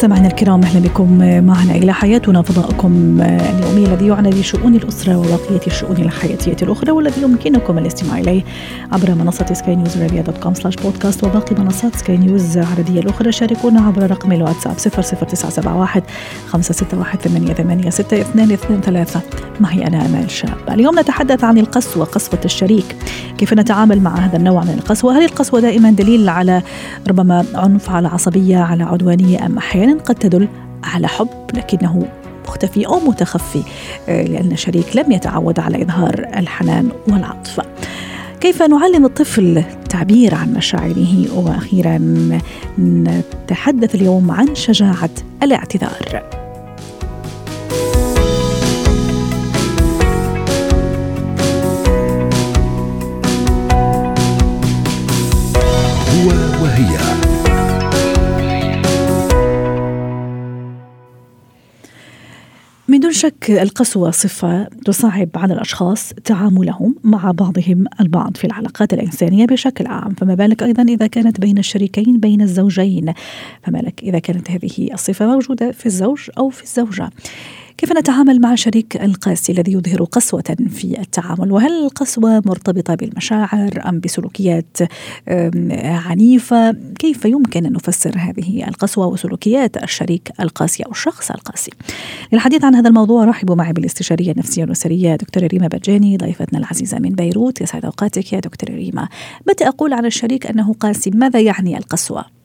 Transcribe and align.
مستمعينا 0.00 0.28
الكرام 0.28 0.62
أهلا 0.62 0.80
بكم 0.80 1.18
معنا 1.46 1.74
إلى 1.74 1.92
حياتنا 1.92 2.42
فضاؤكم 2.42 3.20
اليومي 3.20 3.86
الذي 3.86 4.06
يعنى 4.06 4.30
بشؤون 4.30 4.74
الأسرة 4.74 5.16
وبقية 5.16 5.66
الشؤون 5.66 5.96
الحياتية 5.96 6.56
الأخرى 6.62 6.90
والذي 6.90 7.22
يمكنكم 7.22 7.78
الاستماع 7.78 8.18
إليه 8.18 8.42
عبر 8.92 9.14
منصة 9.14 9.46
سكاي 9.52 9.76
نيوز 9.76 9.96
عربيه 9.96 10.20
dot 10.20 10.38
com 10.38 10.54
slash 10.54 10.76
podcast 10.76 11.24
وباقي 11.24 11.62
منصات 11.62 11.96
سكاي 11.96 12.16
نيوز 12.16 12.58
العربية 12.58 13.00
الأخرى. 13.00 13.32
شاركونا 13.32 13.80
عبر 13.80 14.10
رقم 14.10 14.32
الواتساب 14.32 14.74
00971 14.74 16.02
561 16.46 17.20
88 17.20 17.90
623 17.90 19.22
معي 19.60 19.86
أنا 19.86 20.06
أمال 20.06 20.30
شاب. 20.30 20.58
اليوم 20.70 20.98
نتحدث 20.98 21.44
عن 21.44 21.58
القسوة 21.58 22.04
قسوة 22.04 22.40
الشريك. 22.44 22.96
كيف 23.38 23.52
نتعامل 23.52 24.00
مع 24.00 24.18
هذا 24.18 24.36
النوع 24.36 24.64
من 24.64 24.74
القسوة؟ 24.78 25.18
هل 25.18 25.24
القسوة 25.24 25.60
دائما 25.60 25.90
دليل 25.90 26.28
على 26.28 26.62
ربما 27.08 27.44
عنف 27.54 27.90
على 27.90 28.08
عصبية 28.08 28.58
على 28.58 28.84
عدوانية 28.84 29.46
أم 29.46 29.58
أحيانا؟ 29.58 29.89
أحيانا 29.90 30.04
قد 30.04 30.14
تدل 30.14 30.48
على 30.84 31.08
حب 31.08 31.28
لكنه 31.54 32.08
مختفي 32.48 32.86
أو 32.86 33.00
متخفي 33.00 33.62
آه، 34.08 34.22
لأن 34.22 34.52
الشريك 34.52 34.96
لم 34.96 35.12
يتعود 35.12 35.60
على 35.60 35.82
إظهار 35.82 36.28
الحنان 36.36 36.88
والعطف. 37.08 37.60
كيف 38.40 38.62
نعلم 38.62 39.04
الطفل 39.04 39.58
التعبير 39.58 40.34
عن 40.34 40.52
مشاعره؟ 40.52 41.26
وأخيرا 41.34 41.98
نتحدث 42.78 43.94
اليوم 43.94 44.30
عن 44.30 44.54
شجاعة 44.54 45.10
الاعتذار. 45.42 46.39
من 63.10 63.14
دون 63.14 63.22
شك 63.22 63.50
القسوة 63.50 64.10
صفة 64.10 64.64
تصعب 64.64 65.28
على 65.34 65.54
الأشخاص 65.54 66.12
تعاملهم 66.24 66.96
مع 67.04 67.30
بعضهم 67.30 67.84
البعض 68.00 68.36
في 68.36 68.44
العلاقات 68.44 68.92
الإنسانية 68.92 69.46
بشكل 69.46 69.86
عام. 69.86 70.14
فما 70.14 70.34
بالك 70.34 70.62
أيضا 70.62 70.82
إذا 70.82 71.06
كانت 71.06 71.40
بين 71.40 71.58
الشريكين 71.58 72.20
بين 72.20 72.40
الزوجين؟ 72.42 73.14
فما 73.62 73.78
لك 73.78 74.02
إذا 74.02 74.18
كانت 74.18 74.50
هذه 74.50 74.94
الصفة 74.94 75.26
موجودة 75.26 75.72
في 75.72 75.86
الزوج 75.86 76.30
أو 76.38 76.48
في 76.48 76.62
الزوجة. 76.62 77.10
كيف 77.80 77.92
نتعامل 77.92 78.40
مع 78.40 78.54
شريك 78.54 78.96
القاسي 78.96 79.52
الذي 79.52 79.72
يظهر 79.72 80.04
قسوة 80.04 80.56
في 80.68 81.00
التعامل؟ 81.00 81.52
وهل 81.52 81.84
القسوة 81.84 82.42
مرتبطة 82.46 82.94
بالمشاعر 82.94 83.82
أم 83.88 84.00
بسلوكيات 84.00 84.76
عنيفة؟ 85.80 86.72
كيف 86.98 87.24
يمكن 87.24 87.66
أن 87.66 87.72
نفسر 87.72 88.14
هذه 88.18 88.68
القسوة 88.68 89.06
وسلوكيات 89.06 89.82
الشريك 89.82 90.32
القاسي 90.40 90.82
أو 90.82 90.90
الشخص 90.90 91.30
القاسي؟ 91.30 91.70
للحديث 92.32 92.64
عن 92.64 92.74
هذا 92.74 92.88
الموضوع 92.88 93.24
رحبوا 93.24 93.54
معي 93.54 93.72
بالاستشارية 93.72 94.32
النفسية 94.32 94.62
والأسرية 94.62 95.16
دكتورة 95.16 95.46
ريما 95.46 95.66
بجاني 95.66 96.16
ضيفتنا 96.16 96.58
العزيزة 96.58 96.98
من 96.98 97.10
بيروت. 97.10 97.60
يسعد 97.60 97.84
أوقاتك 97.84 98.32
يا 98.32 98.40
دكتورة 98.40 98.72
ريما. 98.72 99.08
متى 99.48 99.68
أقول 99.68 99.92
عن 99.92 100.06
الشريك 100.06 100.46
أنه 100.46 100.72
قاسي. 100.72 101.10
ماذا 101.10 101.40
يعني 101.40 101.78
القسوة؟ 101.78 102.39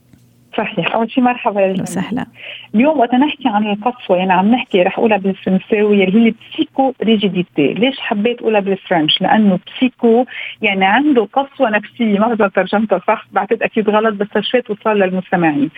صحيح. 0.58 0.96
أول 0.96 1.12
شيء 1.12 1.24
مرحبا 1.24 1.62
يا 1.62 1.82
وسهلا. 1.82 2.26
اليوم 2.76 3.00
وقت 3.00 3.16
نحكي 3.16 3.48
عن 3.48 3.68
القسوه 3.68 4.18
يعني 4.18 4.34
عم 4.34 4.52
نحكي 4.52 4.84
رح 4.84 5.00
أقولها 5.00 5.18
بالفرنساوي 5.18 6.04
اللي 6.04 6.20
هي 6.20 6.28
البسيكو 6.28 6.94
ريجيديتي 7.04 7.74
ليش 7.74 8.00
حبيت 8.00 8.42
أقولها 8.42 8.60
بالفرنش؟ 8.60 9.22
لأنه 9.22 9.60
بسيكو 9.68 10.26
يعني 10.62 10.86
عنده 10.86 11.28
قسوة 11.34 11.70
نفسية. 11.70 12.20
ما 12.20 12.34
بعرف 12.34 12.54
ترجمتها 12.54 13.02
صح 13.08 13.26
بعتقد 13.32 13.64
أكيد 13.64 13.90
غلط 13.90 14.14
بس 14.14 14.44
شوي 14.44 14.62
توصل 14.62 15.00
للمستمعين. 15.00 15.70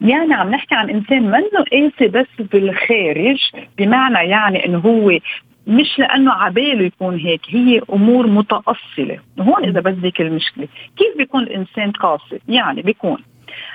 يعني 0.00 0.34
عم 0.34 0.50
نحكي 0.50 0.74
عن 0.74 0.90
إنسان 0.90 1.22
منه 1.22 1.64
قاسي 1.72 2.08
بس 2.08 2.46
بالخارج 2.52 3.50
بمعنى 3.78 4.30
يعني 4.30 4.66
إنه 4.66 4.78
هو 4.78 5.18
مش 5.66 5.98
لأنه 5.98 6.32
عباله 6.32 6.84
يكون 6.84 7.18
هيك 7.18 7.40
هي 7.48 7.80
أمور 7.92 8.26
متأصلة. 8.26 9.18
هون 9.40 9.64
إذا 9.64 9.80
بدك 9.80 10.20
المشكلة. 10.20 10.68
كيف 10.96 11.16
بيكون 11.18 11.42
الإنسان 11.42 11.90
قاسي؟ 11.90 12.38
يعني 12.48 12.82
بيكون 12.82 13.18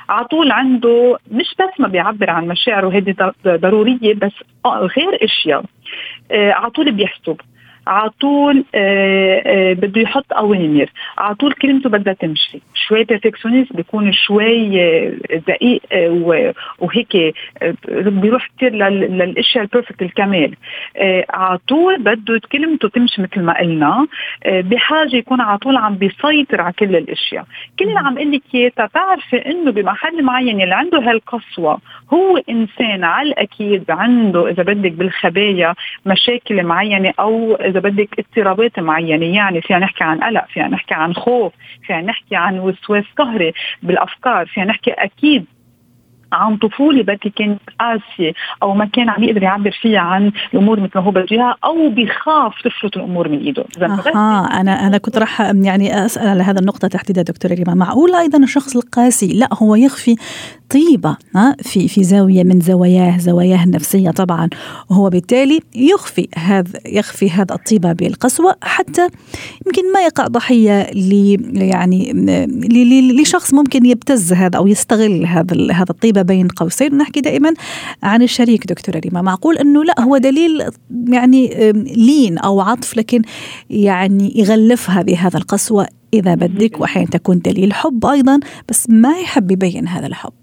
على 0.09 0.25
طول 0.25 0.51
عنده 0.51 1.17
مش 1.31 1.55
بس 1.59 1.79
ما 1.79 1.87
بيعبر 1.87 2.29
عن 2.29 2.47
مشاعره 2.47 2.89
هذه 2.89 3.33
ضرورية 3.47 4.13
بس 4.13 4.31
غير 4.65 5.23
أشياء 5.23 5.63
آه، 6.31 6.51
على 6.51 6.69
طول 6.69 6.91
بيحسب. 6.91 7.41
على 7.87 8.09
طول 8.09 8.65
آه، 8.75 9.41
آه، 9.45 9.73
بده 9.73 10.01
يحط 10.01 10.33
اوامر 10.33 10.89
على 11.17 11.35
طول 11.35 11.53
كلمته 11.53 11.89
بدها 11.89 12.13
تمشي. 12.13 12.61
شوي 12.73 13.03
بيرفكشنست 13.03 13.73
بيكون 13.73 14.13
شوي 14.13 14.81
آه، 14.81 15.13
دقيق 15.47 15.81
وهيك 16.79 17.35
بيروح 17.87 18.49
كثير 18.57 18.73
للأشياء 18.89 19.63
البيرفكت 19.63 20.01
الكمال. 20.01 20.55
على 21.29 21.59
طول 21.67 22.03
بده 22.03 22.41
كلمته 22.51 22.89
تمشي 22.89 23.21
مثل 23.21 23.41
ما 23.41 23.59
قلنا. 23.59 24.07
بحاجة 24.45 25.15
يكون 25.15 25.41
على 25.41 25.57
طول 25.57 25.77
عم 25.77 25.95
بيسيطر 25.95 26.61
على 26.61 26.73
كل 26.79 26.95
الأشياء. 26.95 27.45
كل 27.79 27.85
اللي 27.85 27.99
عم 27.99 28.17
أقول 28.17 28.31
لك 28.31 28.41
اياه 28.55 28.71
تعرفي 28.93 29.37
إنه 29.37 29.71
بمحل 29.71 30.23
معين 30.23 30.61
اللي 30.61 30.75
عنده 30.75 30.99
هالقسوة 30.99 31.79
هو 32.13 32.37
إنسان 32.49 33.03
على 33.03 33.27
الأكيد 33.29 33.91
عنده 33.91 34.49
إذا 34.49 34.63
بدك 34.63 34.91
بالخبايا 34.91 35.75
مشاكل 36.05 36.63
معينة 36.63 37.13
أو 37.19 37.55
إذا 37.73 37.89
بدك 37.89 38.09
اضطرابات 38.19 38.79
معينة 38.79 39.25
يعني 39.25 39.61
فينا 39.61 39.79
نحكي 39.79 40.03
عن 40.03 40.19
قلق 40.19 40.45
فينا 40.53 40.67
نحكي 40.67 40.93
عن 40.93 41.13
خوف 41.13 41.53
فينا 41.87 42.01
نحكي 42.01 42.35
عن 42.35 42.59
وسواس 42.59 43.05
قهري 43.17 43.53
بالأفكار 43.83 44.45
فينا 44.45 44.65
نحكي 44.65 44.91
أكيد 44.91 45.45
عن 46.33 46.57
طفولة 46.57 47.03
بدي 47.03 47.33
كانت 47.35 47.59
قاسية 47.79 48.33
أو 48.63 48.73
ما 48.73 48.85
كان 48.85 49.09
عم 49.09 49.23
يقدر 49.23 49.43
يعبر 49.43 49.71
فيها 49.81 49.99
عن 49.99 50.31
الأمور 50.53 50.79
مثل 50.79 50.91
ما 50.95 51.01
هو 51.01 51.11
بده 51.11 51.55
أو 51.63 51.89
بخاف 51.89 52.53
تفلت 52.61 52.97
الأمور 52.97 53.29
من 53.29 53.37
إيده. 53.37 53.65
أها 53.81 54.61
أنا 54.61 54.87
أنا 54.87 54.97
كنت 54.97 55.17
راح 55.17 55.41
يعني 55.41 56.05
أسأل 56.05 56.27
على 56.27 56.43
هذا 56.43 56.59
النقطة 56.59 56.87
تحديدا 56.87 57.21
دكتوره 57.21 57.53
ريما 57.53 57.73
معقول 57.73 58.15
أيضا 58.15 58.37
الشخص 58.37 58.75
القاسي 58.75 59.39
لا 59.39 59.49
هو 59.61 59.75
يخفي 59.75 60.15
طيبة 60.73 61.17
ها 61.35 61.55
في 61.61 61.87
في 61.87 62.03
زاوية 62.03 62.43
من 62.43 62.59
زواياه 62.59 63.17
زواياه 63.17 63.63
النفسية 63.63 64.09
طبعا. 64.09 64.49
وهو 64.89 65.09
بالتالي 65.09 65.59
يخفي 65.75 66.27
هذا 66.35 66.79
يخفي 66.85 67.29
هذا 67.29 67.55
الطيبة 67.55 67.93
بالقسوة 67.93 68.55
حتى 68.63 69.07
يمكن 69.65 69.91
ما 69.93 70.01
يقع 70.01 70.27
ضحية 70.27 70.91
ل 70.91 71.37
يعني 71.57 72.13
لشخص 73.21 73.53
ممكن 73.53 73.85
يبتز 73.85 74.33
هذا 74.33 74.57
أو 74.57 74.67
يستغل 74.67 75.25
هذا 75.25 75.71
هذا 75.71 75.89
الطيبة 75.89 76.21
بين 76.21 76.47
قوسين. 76.47 76.97
نحكي 76.97 77.21
دائما 77.21 77.53
عن 78.03 78.21
الشريك 78.21 78.67
دكتوره 78.67 78.99
ريما 78.99 79.21
معقول 79.21 79.57
أنه 79.57 79.83
لا 79.83 80.01
هو 80.01 80.17
دليل 80.17 80.63
يعني 81.07 81.71
لين 81.95 82.37
أو 82.37 82.61
عطف 82.61 82.97
لكن 82.97 83.21
يعني 83.69 84.33
يغلفها 84.35 85.01
بهذا 85.01 85.37
القسوة 85.37 85.87
إذا 86.13 86.35
بدك 86.35 86.81
واحيانا 86.81 87.09
تكون 87.09 87.39
دليل 87.39 87.73
حب 87.73 88.05
أيضا 88.05 88.39
بس 88.69 88.89
ما 88.89 89.19
يحب 89.19 89.51
يبين 89.51 89.87
هذا 89.87 90.07
الحب. 90.07 90.33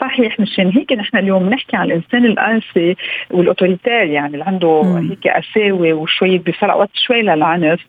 صحيح 0.00 0.40
مشان 0.40 0.68
هيك 0.68 0.92
نحن 0.92 1.16
اليوم 1.16 1.48
بنحكي 1.48 1.76
عن 1.76 1.86
الإنسان 1.86 2.26
القاسي 2.26 2.96
والاوتوريتير 3.30 3.92
يعني 3.92 4.32
اللي 4.34 4.44
عنده 4.44 4.82
مم. 4.82 5.10
هيك 5.10 5.28
قساوة 5.28 5.92
وشويه 5.92 6.38
بيفرق 6.38 6.76
وقت 6.76 6.90
شوي 6.94 7.22
للعنف 7.22 7.80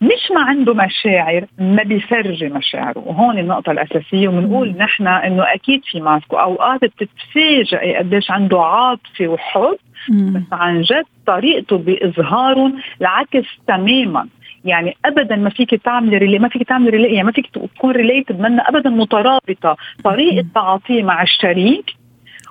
مش 0.00 0.30
ما 0.34 0.40
عنده 0.42 0.74
مشاعر 0.74 1.44
ما 1.58 1.82
بيفرجي 1.82 2.48
مشاعره. 2.48 2.98
وهون 2.98 3.38
النقطة 3.38 3.72
الأساسية 3.72 4.28
وبنقول 4.28 4.74
نحن 4.78 5.06
إنه 5.06 5.42
أكيد 5.54 5.82
في 5.84 6.00
ماسكو 6.00 6.36
اوقات 6.36 6.80
بتتفاجئي 6.84 7.96
قديش 7.96 8.30
عنده 8.30 8.60
عاطفة 8.60 9.28
وحب 9.28 9.76
بس 10.10 10.42
عن 10.52 10.82
جد 10.82 11.04
طريقته 11.26 11.78
بإظهارهم 11.78 12.80
العكس 13.00 13.46
تماما. 13.68 14.28
يعني 14.64 14.96
ابدا 15.04 15.36
ما 15.36 15.50
فيك 15.50 15.74
تعملي 15.74 16.18
ريلي 16.18 16.38
ما 16.38 16.48
فيك 16.48 16.68
تعملي 16.68 16.90
ريلي 16.90 17.08
يعني 17.08 17.26
ما 17.26 17.32
فيك 17.32 17.46
تكون 17.46 17.90
ريليتد 17.90 18.40
منا 18.40 18.68
ابدا 18.68 18.90
مترابطة. 18.90 19.76
طريقة 20.04 20.46
تعاطيه 20.54 21.02
مع 21.02 21.22
الشريك 21.22 22.03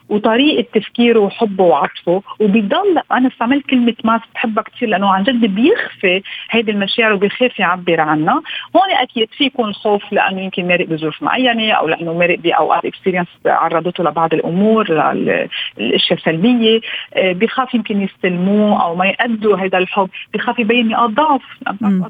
وطريقة 0.09 0.65
تفكيره 0.73 1.19
وحبه 1.19 1.63
وعطفه. 1.63 2.21
وبيضل 2.39 3.01
أنا 3.11 3.27
استعملت 3.27 3.65
كلمة 3.65 3.95
mask 4.04 4.21
بحبها 4.35 4.63
كثير 4.63 4.89
لأنه 4.89 5.13
عن 5.13 5.23
جد 5.23 5.45
بيخفي 5.45 6.21
هيدي 6.51 6.71
المشاعر 6.71 7.13
وبيخاف 7.13 7.59
يعبر 7.59 8.01
عنها. 8.01 8.41
هون 8.75 8.91
أكيد 9.01 9.29
في 9.38 9.44
يكون 9.44 9.73
خوف 9.73 10.03
لأنه 10.11 10.41
يمكن 10.41 10.67
مارق 10.67 10.88
بظروف 10.88 11.23
معينة 11.23 11.71
أو 11.71 11.88
لأنه 11.88 12.13
مارق 12.13 12.39
بأوقات 12.39 12.85
experience 12.86 13.27
عرضته 13.45 14.03
لبعض 14.03 14.33
الأمور 14.33 14.85
الاشياء 15.77 16.19
السلبية. 16.19 16.81
آه، 17.13 17.33
بخاف 17.33 17.73
يمكن 17.73 18.01
يستلموه 18.01 18.83
أو 18.83 18.95
ما 18.95 19.05
يأدوا 19.05 19.57
هذا 19.57 19.77
الحب. 19.77 20.09
بخاف 20.33 20.59
يبين 20.59 20.88
نقاط 20.88 21.09
ضعف. 21.09 21.41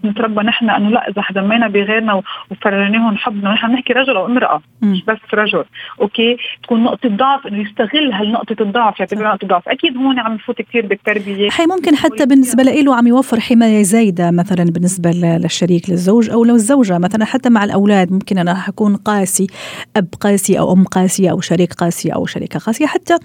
نتربى 0.06 0.42
نحن 0.42 0.70
إنه 0.70 0.90
لا 0.90 1.10
إذا 1.10 1.22
حدا 1.22 1.68
بغيرنا 1.68 2.22
وفرجناهم 2.52 3.18
حبنا. 3.18 3.54
نحن 3.54 3.68
بنحكي 3.68 3.94
رجل 3.94 4.16
أو 4.18 4.26
امرأة 4.26 4.62
مش 4.82 5.06
بس 5.06 5.18
رجل. 5.34 5.64
okay؟ 6.02 6.38
تكون 6.64 6.84
نقطة 6.84 7.10
ضعف 7.10 7.48
إنه 7.48 7.62
يستغل 7.84 8.14
هالنقطه 8.14 8.64
الضعف 8.64 9.00
يعتبرها 9.00 9.34
نقطة 9.34 9.48
ضعف 9.48 9.70
أكيد 9.70 9.98
هون 9.98 10.20
عم 10.20 10.36
يفوت 10.36 10.62
كثير 10.62 10.86
بالتربية. 10.86 11.50
حي 11.50 11.66
ممكن 11.66 11.96
حتى 11.96 12.26
بالنسبة 12.26 12.64
له 12.64 12.96
عم 12.96 13.08
يوفر 13.08 13.40
حماية 13.40 13.84
زايدة 13.84 14.32
مثلا 14.32 14.64
بالنسبة 14.64 15.12
للشريك 15.12 15.90
للزوج 15.90 16.30
أو 16.30 16.44
لو 16.44 16.56
الزوجه 16.56 16.98
مثلا 16.98 17.26
حتى 17.26 17.50
مع 17.50 17.64
الأولاد 17.64 18.12
ممكن 18.12 18.38
أنا 18.38 18.54
حكون 18.54 18.96
قاسي 18.96 19.48
أب 19.96 20.08
قاسي 20.22 20.60
أو 20.60 20.74
أم 20.74 20.84
قاسية 20.84 21.32
أو 21.32 21.42
شريك 21.42 21.74
قاسي 21.74 22.10
أو 22.10 22.26
شريكة 22.26 22.60
قاسية. 22.60 22.86
حتى 22.86 23.18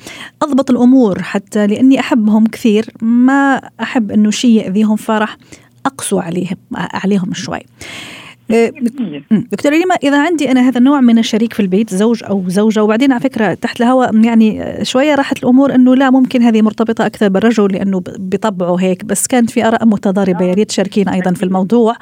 أضبط 0.42 0.70
الأمور 0.70 1.22
حتى 1.22 1.66
لأني 1.66 2.00
أحبهم 2.00 2.46
كثير 2.46 2.84
ما 3.02 3.60
أحب 3.80 4.10
إنه 4.10 4.30
شيء 4.30 4.50
يأذيهم 4.50 4.96
فرح 4.96 5.36
أقسو 5.86 6.18
عليهم 6.18 6.56
عليهم 6.74 7.34
شوي. 7.34 7.60
إيه، 8.50 8.72
دكتور 9.30 9.72
ريما 9.72 9.94
إذا 9.94 10.22
عندي 10.22 10.50
أنا 10.50 10.68
هذا 10.68 10.78
النوع 10.78 11.00
من 11.00 11.18
الشريك 11.18 11.52
في 11.52 11.60
البيت 11.60 11.94
زوج 11.94 12.24
أو 12.24 12.44
زوجة 12.48 12.84
وبعدين 12.84 13.12
على 13.12 13.20
فكرة 13.20 13.54
تحت 13.54 13.80
الهواء 13.80 14.16
يعني 14.16 14.78
شوية 14.84 15.14
راحت 15.14 15.38
الأمور 15.38 15.74
إنه 15.74 15.96
لا 15.96 16.10
ممكن 16.10 16.42
هذه 16.42 16.62
مرتبطة 16.62 17.06
أكثر 17.06 17.28
بالرجل 17.28 17.72
لأنه 17.72 18.02
بطبعه 18.18 18.76
هيك 18.76 19.04
بس 19.04 19.26
كانت 19.26 19.50
في 19.50 19.66
آراء 19.66 19.86
متضاربة 19.86 20.44
يا 20.44 20.54
ريت 20.54 20.68
تشاركينا 20.68 21.14
أيضا 21.14 21.32
في 21.32 21.42
الموضوع. 21.42 21.94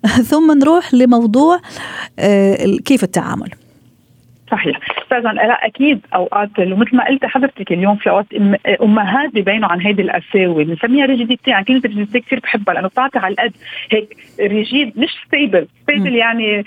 ثم 0.30 0.58
نروح 0.58 0.94
لموضوع 0.94 1.60
آه، 2.18 2.76
كيف 2.84 3.04
التعامل؟ 3.04 3.50
صحيح. 4.50 4.78
استاذا 5.02 5.32
لا 5.32 5.66
أكيد 5.66 6.00
أوقات 6.14 6.58
ومثل 6.58 6.96
ما 6.96 7.08
قلت 7.08 7.24
حضرتك 7.26 7.72
اليوم 7.72 7.96
في 7.96 8.10
أوقات 8.10 8.26
امهات 8.82 9.34
ببينوا 9.34 9.68
عن 9.68 9.80
هيدي 9.80 10.02
القساوه 10.02 10.64
بنسميها 10.64 11.06
rigidity 11.06 11.50
يعني 11.50 11.64
كلمة 11.64 11.80
rigidity 11.84 12.20
كثير 12.20 12.40
بحبها 12.40 12.74
لأنه 12.74 12.88
بتعطي 12.88 13.18
على 13.18 13.32
القد 13.32 13.52
هيك 13.90 14.16
rigid 14.40 14.98
مش 14.98 15.08
stable 15.26 15.66
stable 15.82 16.14
يعني 16.14 16.64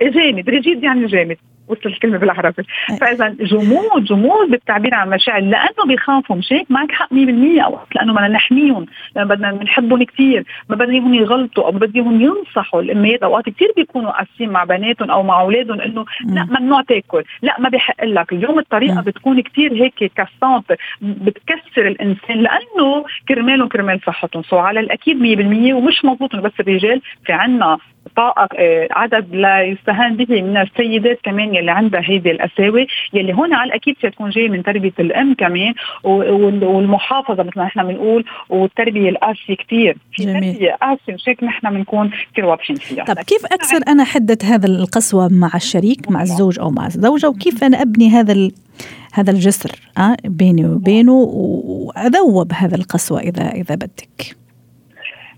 جامد 0.00 0.48
rigid 0.48 0.84
يعني 0.84 1.06
جامد. 1.06 1.36
وصل 1.68 1.88
الكلمة 1.88 2.18
بالعربي. 2.18 2.62
فإذا 3.00 3.28
جمود 3.28 4.04
جمود 4.04 4.50
بالتعبير 4.50 4.94
عن 4.94 5.10
مشاعر 5.10 5.40
لأنه 5.40 5.84
بيخافوا. 5.88 6.36
مش 6.36 6.52
هيك؟ 6.52 6.70
معك 6.70 6.92
حق 6.92 7.12
100% 7.12 7.64
أو 7.64 7.78
لأنه 7.94 8.12
بدنا 8.12 8.28
نحميهم. 8.28 8.86
لأنه 9.16 9.28
بدنا 9.28 9.52
بنحبهم 9.52 10.02
كثير 10.02 10.44
ما 10.68 10.76
بدنا 10.76 10.92
إياهم 10.92 11.14
يغلطوا. 11.14 11.64
أو 11.64 11.70
بدهم 11.70 12.20
ينصحوا. 12.20 12.82
الاميات 12.82 13.22
اوقات 13.22 13.48
كثير 13.48 13.72
بيكونوا 13.76 14.10
قاسيين 14.10 14.50
مع 14.50 14.64
بناتهم 14.64 15.10
أو 15.10 15.22
مع 15.22 15.40
أولادهم 15.40 15.80
إنه 15.80 16.04
لا 16.24 16.44
ممنوع 16.44 16.82
تاكل. 16.82 17.24
لا 17.42 17.56
ما 17.58 17.68
بحق 17.68 18.04
لك. 18.04 18.32
اليوم 18.32 18.58
الطريقة 18.58 19.00
بتكون 19.00 19.40
كثير 19.40 19.72
هيك 19.72 20.12
cassante. 20.14 20.72
بتكسر 21.00 21.88
الإنسان. 21.88 22.38
لأنه 22.40 23.04
كرمالهم 23.28 23.68
كرمال 23.68 24.00
صحتهم. 24.06 24.42
سو 24.42 24.56
على 24.58 24.80
الأكيد 24.80 25.20
100% 25.20 25.74
ومش 25.74 26.04
مضبوط 26.04 26.36
بس 26.36 26.52
الرجال 26.60 27.00
في 27.26 27.32
عنا 27.32 27.78
طاقة 28.16 28.48
آه، 28.58 28.88
عدد 28.90 29.34
لا 29.34 29.62
يستهان 29.62 30.16
به 30.16 30.42
من 30.42 30.56
السيدات 30.56 31.18
كمان 31.22 31.54
يلي 31.54 31.70
عندها 31.70 32.00
هيدي 32.04 32.30
القساوة 32.30 32.86
يلي 33.12 33.32
هون 33.34 33.54
على 33.54 33.68
الأكيد 33.68 33.96
ستكون 33.98 34.30
جاية 34.30 34.48
من 34.48 34.62
تربية 34.62 34.92
الأم 35.00 35.34
كمان 35.34 35.74
والمحافظة 36.04 37.42
مثل 37.42 37.58
ما 37.58 37.64
نحن 37.64 37.82
بنقول 37.86 38.24
والتربية 38.48 39.10
القاسية 39.10 39.54
كثير 39.54 39.96
في 40.12 40.24
تربية 40.24 40.76
قاسية 40.82 41.14
مش 41.14 41.28
هيك 41.28 41.44
نحن 41.44 41.70
بنكون 41.70 42.10
كثير 42.32 42.44
واضحين 42.44 42.76
فيها. 42.76 43.04
طب 43.04 43.16
كيف 43.16 43.46
أكسر 43.46 43.80
أنا 43.88 44.04
حدة 44.04 44.38
هذا 44.44 44.66
القسوة 44.66 45.28
مع 45.32 45.50
الشريك 45.54 46.10
مع 46.10 46.22
الزوج 46.22 46.60
أو 46.60 46.70
مع 46.70 46.86
الزوجة 46.86 47.28
وكيف 47.28 47.64
أنا 47.64 47.82
أبني 47.82 48.08
هذا 48.08 48.50
هذا 49.12 49.30
الجسر 49.30 49.70
أه 49.98 50.16
بيني 50.24 50.66
وبينه 50.66 51.12
وأذوب 51.12 52.52
هذا 52.52 52.76
القسوة 52.76 53.20
إذا 53.20 53.50
إذا 53.50 53.74
بدك؟ 53.74 54.43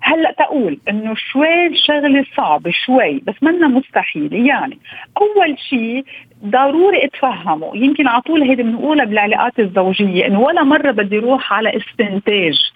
هلأ 0.06 0.32
تقول 0.32 0.78
إنه 0.88 1.14
شوي 1.14 1.76
شغله 1.86 2.24
صعبة 2.36 2.70
شوي 2.70 3.18
بس 3.18 3.34
منا 3.42 3.68
مستحيل. 3.68 4.46
يعني 4.46 4.78
أول 5.20 5.58
شيء 5.58 6.04
ضروري 6.44 7.04
اتفهمه 7.04 7.70
يمكن 7.74 8.06
على 8.06 8.22
طول 8.22 8.42
هيدي 8.42 8.62
بنقولها 8.62 9.04
بالعلاقات 9.04 9.58
الزوجية 9.58 10.26
إنه 10.26 10.40
ولا 10.40 10.62
مرة 10.64 10.90
بدي 10.90 11.18
أروح 11.18 11.52
على 11.52 11.76
استنتاج. 11.76 12.70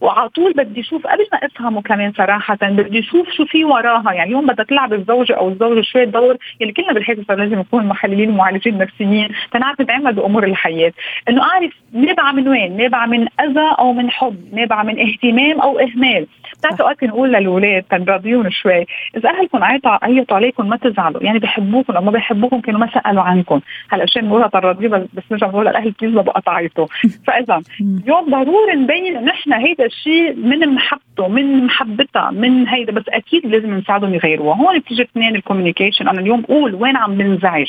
وعلى 0.00 0.28
طول 0.28 0.52
بدي 0.52 0.80
أشوف 0.80 1.06
قبل 1.06 1.26
ما 1.32 1.38
افهمه 1.38 1.82
كمان 1.82 2.12
صراحة 2.12 2.58
بدي 2.62 2.98
أشوف 2.98 3.30
شو 3.30 3.44
في 3.44 3.64
وراها. 3.64 4.12
يعني 4.12 4.28
اليوم 4.28 4.46
بدها 4.46 4.64
تلعب 4.64 4.92
الزوجة 4.92 5.32
أو 5.32 5.48
الزوج 5.48 5.80
شوية 5.80 6.04
دور 6.04 6.36
يعني 6.60 6.72
كلنا 6.72 6.92
بالحياة 6.92 7.16
صار 7.28 7.36
لازم 7.36 7.58
نكون 7.58 7.86
محللين 7.86 8.30
ومعالجين 8.30 8.78
نفسيين 8.78 9.28
تنعرف 9.52 9.80
نتعامل 9.80 10.12
بأمور 10.12 10.44
الحياة. 10.44 10.92
إنه 11.28 11.42
أعرف 11.42 11.72
نابعة 11.92 12.32
من 12.32 12.48
وين؟ 12.48 12.76
نابعة 12.76 13.06
من 13.06 13.26
أذى 13.40 13.74
أو 13.78 13.92
من 13.92 14.10
حب 14.10 14.54
نابعة 14.54 14.82
من 14.82 15.00
اهتمام 15.00 15.60
أو 15.60 15.78
إهمال. 15.78 16.26
بتعرف 16.58 16.80
أوقات 16.80 17.04
نقول 17.04 17.32
للاولاد 17.32 17.82
تنراضيهم 17.82 18.50
شوي 18.50 18.86
إذا 19.16 19.30
أهلكم 19.30 19.64
عيطوا 19.64 20.04
عيطوا 20.04 20.36
عليكم 20.36 20.68
ما 20.68 20.76
تزعلوا. 20.76 21.22
يعني 21.22 21.38
بحبوكم 21.38 21.96
أو 21.96 22.02
ما 22.02 22.10
بحبوكم 22.10 22.60
كانوا 22.60 22.80
ما 22.80 22.86
سالوا 23.04 23.22
عنكم. 23.22 23.60
هلا 23.90 24.04
اشياء 24.04 24.24
بنقولها 24.24 24.48
تراضي 24.48 24.88
بس 24.88 25.02
بس 25.14 25.22
نرجع 25.30 25.46
بنقول 25.46 25.68
الاهل 25.68 25.90
please 26.00 26.14
ما 26.14 26.22
بقى 26.22 26.42
تعيطوا 26.46 26.86
فإذا 27.26 27.62
اليوم 27.80 28.30
ضروري 28.30 28.74
نبين 28.74 29.24
نحن 29.24 29.52
هيدا 29.52 29.86
الشيء 29.86 30.36
من 30.36 30.68
محبته 30.68 31.28
من 31.28 31.64
محبتها 31.64 32.30
من 32.30 32.68
هيدا 32.68 32.92
بس 32.92 33.04
أكيد 33.08 33.46
لازم 33.46 33.74
نساعدهم 33.74 34.14
يغيروها. 34.14 34.56
هون 34.56 34.78
بتيجي 34.78 35.02
اثنين 35.02 35.36
ال 35.36 35.41
communication 35.41 36.08
أنا 36.08 36.20
اليوم 36.20 36.42
قول 36.42 36.74
وين 36.74 36.96
عم 36.96 37.14
بنزعج؟ 37.14 37.68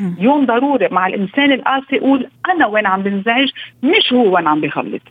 اليوم 0.00 0.46
ضروري 0.46 0.88
مع 0.88 1.06
الإنسان 1.06 1.52
القاسي 1.52 1.96
يقول 1.96 2.26
أنا 2.54 2.66
وين 2.66 2.86
عم 2.86 3.02
بنزعج؟ 3.02 3.48
مش 3.82 4.12
هو 4.12 4.34
وين 4.34 4.46
عم 4.46 4.60
بغلط 4.60 5.02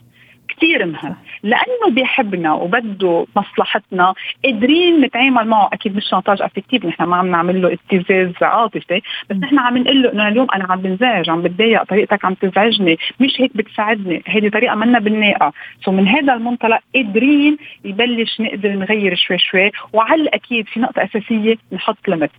كثير 0.57 0.86
مهم. 0.86 1.16
لأنه 1.44 1.90
بيحبنا 1.90 2.54
وبده 2.54 3.25
مصلحتنا 3.36 4.13
قادرين 4.46 5.02
نتعامل 5.02 5.48
معه. 5.48 5.69
أكيد 5.74 5.96
مش 5.96 6.06
chantage 6.12 6.42
affectif 6.42 6.86
نحن 6.86 7.04
ما 7.04 7.16
عم 7.18 7.28
نعمل 7.28 7.62
له 7.62 7.74
ابتزاز 7.74 8.31
عاطفي 8.42 9.02
بس 9.30 9.38
نحن 9.38 9.60
عم 9.60 9.78
نقول 9.78 10.04
له 10.04 10.12
إنه 10.13 10.28
اليوم 10.28 10.48
أنا 10.56 10.66
عم 10.69 10.81
بنزعج 10.81 11.30
عم 11.30 11.42
بتضايق 11.42 11.84
طريقتك 11.84 12.25
عم 12.25 12.34
تزعجني 12.34 12.98
مش 13.19 13.42
هيك 13.42 13.57
بتساعدني. 13.57 14.24
هذه 14.28 14.50
طريقة 14.50 14.75
منا 14.75 15.00
بلباقة 15.00 15.54
so 15.86 15.92
من 15.92 16.07
هذا 16.07 16.34
المنطلق 16.34 16.80
قادرين 16.96 17.57
يبلش 17.86 18.42
نقدر 18.42 18.69
نغير 18.69 19.16
شوي 19.16 19.38
شوي 19.38 19.72
وعلى 19.94 20.22
الأكيد 20.22 20.68
في 20.68 20.80
نقطة 20.80 21.04
أساسية 21.04 21.57
نحط 21.72 22.07
limit 22.07 22.31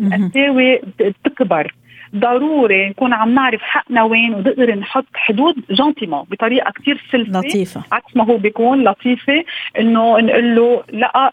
القساوه 0.00 0.80
بتكبر. 1.00 1.74
ضروري 2.16 2.88
نكون 2.88 3.12
عم 3.12 3.34
نعرف 3.34 3.60
حقنا 3.62 4.02
وين 4.02 4.34
ونقدر 4.34 4.74
نحط 4.74 5.06
حدود 5.14 5.54
جونتيمون 5.70 6.24
بطريقة 6.30 6.72
كثير 6.72 7.02
سلسه 7.12 7.40
لطيفة. 7.40 7.82
عكس 7.92 8.16
ما 8.16 8.24
هو 8.24 8.36
بيكون 8.36 8.84
لطيفة 8.84 9.44
إنه 9.78 10.18
نقول 10.18 10.56
له 10.56 10.82
لا 10.92 11.32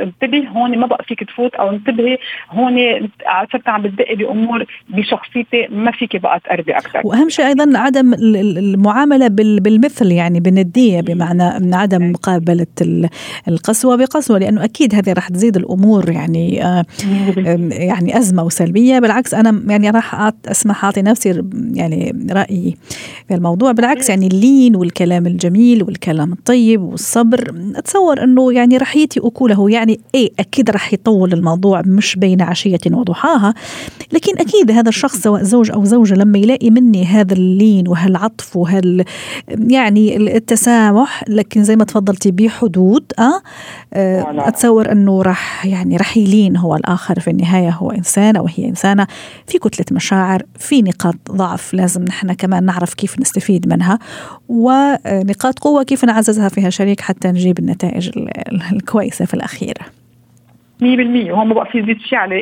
انتبه 0.00 0.48
هون 0.48 0.78
ما 0.78 0.86
بقى 0.86 1.04
فيك 1.04 1.24
تفوت 1.24 1.54
أو 1.54 1.70
انتبهي 1.70 2.18
هون 2.50 3.08
صرت 3.52 3.68
عم 3.68 3.82
بتدقي 3.82 4.14
بأمور 4.14 4.64
بشخصيتي 4.88 5.66
ما 5.70 5.90
فيك 5.90 6.16
بقى 6.16 6.40
تقربي 6.40 6.72
أكثر 6.72 7.00
وأهم 7.04 7.28
شيء 7.28 7.46
أيضا 7.46 7.78
عدم 7.78 8.14
المعاملة 8.14 9.28
بالمثل 9.28 10.12
يعني 10.12 10.40
بالندية 10.40 11.00
بمعنى 11.00 11.58
من 11.60 11.74
عدم 11.74 12.10
مقابلة 12.10 12.66
القسوة 13.48 13.96
بقسوة 13.96 14.38
لأنه 14.38 14.64
أكيد 14.64 14.94
هذه 14.94 15.12
راح 15.12 15.28
تزيد 15.28 15.56
الأمور 15.56 16.10
يعني 16.10 16.64
آه، 16.64 16.84
يعني 17.70 18.18
أزمة 18.18 18.42
وسلبية. 18.42 18.98
بالعكس 18.98 19.34
أنا 19.34 19.62
يعني 19.68 19.90
راح 19.90 20.11
أسمح 20.46 20.84
أعطي 20.84 21.02
نفسي 21.02 21.42
يعني 21.74 22.26
رأيي. 22.30 22.76
في 23.28 23.34
الموضوع. 23.34 23.72
بالعكس 23.72 24.08
يعني 24.10 24.26
اللين 24.26 24.76
والكلام 24.76 25.26
الجميل 25.26 25.82
والكلام 25.82 26.32
الطيب 26.32 26.82
والصبر. 26.82 27.54
أتصور 27.76 28.24
إنه 28.24 28.52
يعني 28.52 28.76
راح 28.76 28.96
ياتي 28.96 29.20
أكوله. 29.20 29.70
يعني 29.70 30.00
إيه 30.14 30.30
أكيد 30.38 30.70
راح 30.70 30.92
يطول 30.92 31.32
الموضوع 31.32 31.82
مش 31.86 32.16
بين 32.16 32.42
عشية 32.42 32.78
وضحاها. 32.90 33.54
لكن 34.12 34.32
أكيد 34.38 34.70
هذا 34.70 34.88
الشخص 34.88 35.16
سواء 35.16 35.42
زوج 35.42 35.70
أو 35.70 35.84
زوجة 35.84 36.14
لما 36.14 36.38
يلاقي 36.38 36.70
مني 36.70 37.04
هذا 37.04 37.32
اللين 37.32 37.88
وهالعطف 37.88 38.56
وهال 38.56 39.04
يعني 39.48 40.16
التسامح 40.16 41.24
لكن 41.28 41.64
زي 41.64 41.76
ما 41.76 41.84
تفضلتي 41.84 42.30
بحدود 42.30 43.04
آه, 43.18 43.42
آه 43.94 44.48
أتصور 44.48 44.92
إنه 44.92 45.22
راح 45.22 45.66
يعني 45.66 45.96
راح 45.96 46.16
يلين 46.16 46.56
هو 46.56 46.76
الآخر 46.76 47.20
في 47.20 47.30
النهاية. 47.30 47.70
هو 47.70 47.90
إنسان 47.90 48.36
أو 48.36 48.46
هي 48.46 48.68
إنسانة. 48.68 49.06
في 49.46 49.58
كتلة 49.58 49.84
مشاعر 49.92 50.42
في 50.58 50.82
نقاط 50.82 51.16
ضعف. 51.30 51.74
لازم 51.74 52.02
نحن 52.04 52.32
كمان 52.32 52.64
نعرف 52.64 52.94
كيف 52.94 53.11
نستفيد 53.20 53.68
منها 53.68 53.98
ونقاط 54.48 55.58
قوة 55.58 55.82
كيف 55.82 56.04
نعززها 56.04 56.48
فيها 56.48 56.70
شريك 56.70 57.00
حتى 57.00 57.28
نجيب 57.28 57.58
النتائج 57.58 58.10
الكويسة 58.72 59.24
في 59.24 59.34
الأخير. 59.34 59.74
وهم 60.82 61.54
بقى 61.54 61.66
في 61.72 61.82
زيد 61.86 61.98
شيء 62.00 62.18
على 62.18 62.40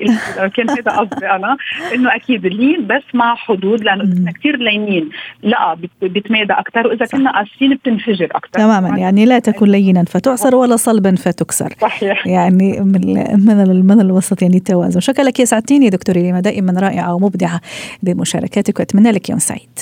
كان 0.56 0.70
هذا 0.70 0.90
قصدي 0.90 1.26
أنا 1.26 1.56
إنه 1.94 2.14
أكيد 2.14 2.46
لين 2.46 2.86
بس 2.86 3.02
مع 3.14 3.34
حدود 3.34 3.84
لأنه 3.84 4.02
اذا 4.02 4.32
كثير 4.32 4.56
لينين. 4.56 5.08
لا 5.42 5.76
بتمادى 6.02 6.52
أكثر 6.52 6.86
وإذا 6.86 7.06
كنا 7.06 7.32
قاسيين 7.32 7.74
بتنفجر 7.74 8.28
أكثر 8.30 8.50
تماما. 8.52 8.98
يعني 8.98 9.24
لا 9.24 9.38
تكن 9.38 9.66
لينا 9.66 10.04
فتعصر 10.04 10.54
ولا 10.54 10.76
صلبا 10.76 11.14
فتكسر. 11.14 11.74
صحيح. 11.80 12.26
يعني 12.26 12.80
من 12.80 13.12
من 13.46 13.86
من 13.86 14.00
الوسط 14.00 14.42
يعني 14.42 14.56
التوازن. 14.56 15.00
شكرا 15.00 15.24
لك 15.24 15.40
يا 15.40 15.44
سعدتيني 15.44 15.90
دكتوري 15.90 16.30
لما 16.30 16.40
دائما 16.40 16.80
رائعة 16.80 17.14
ومبدعة 17.14 17.60
بمشاركاتك 18.02 18.78
وأتمنى 18.78 19.10
لك 19.10 19.30
يوم 19.30 19.38
سعيد. 19.38 19.78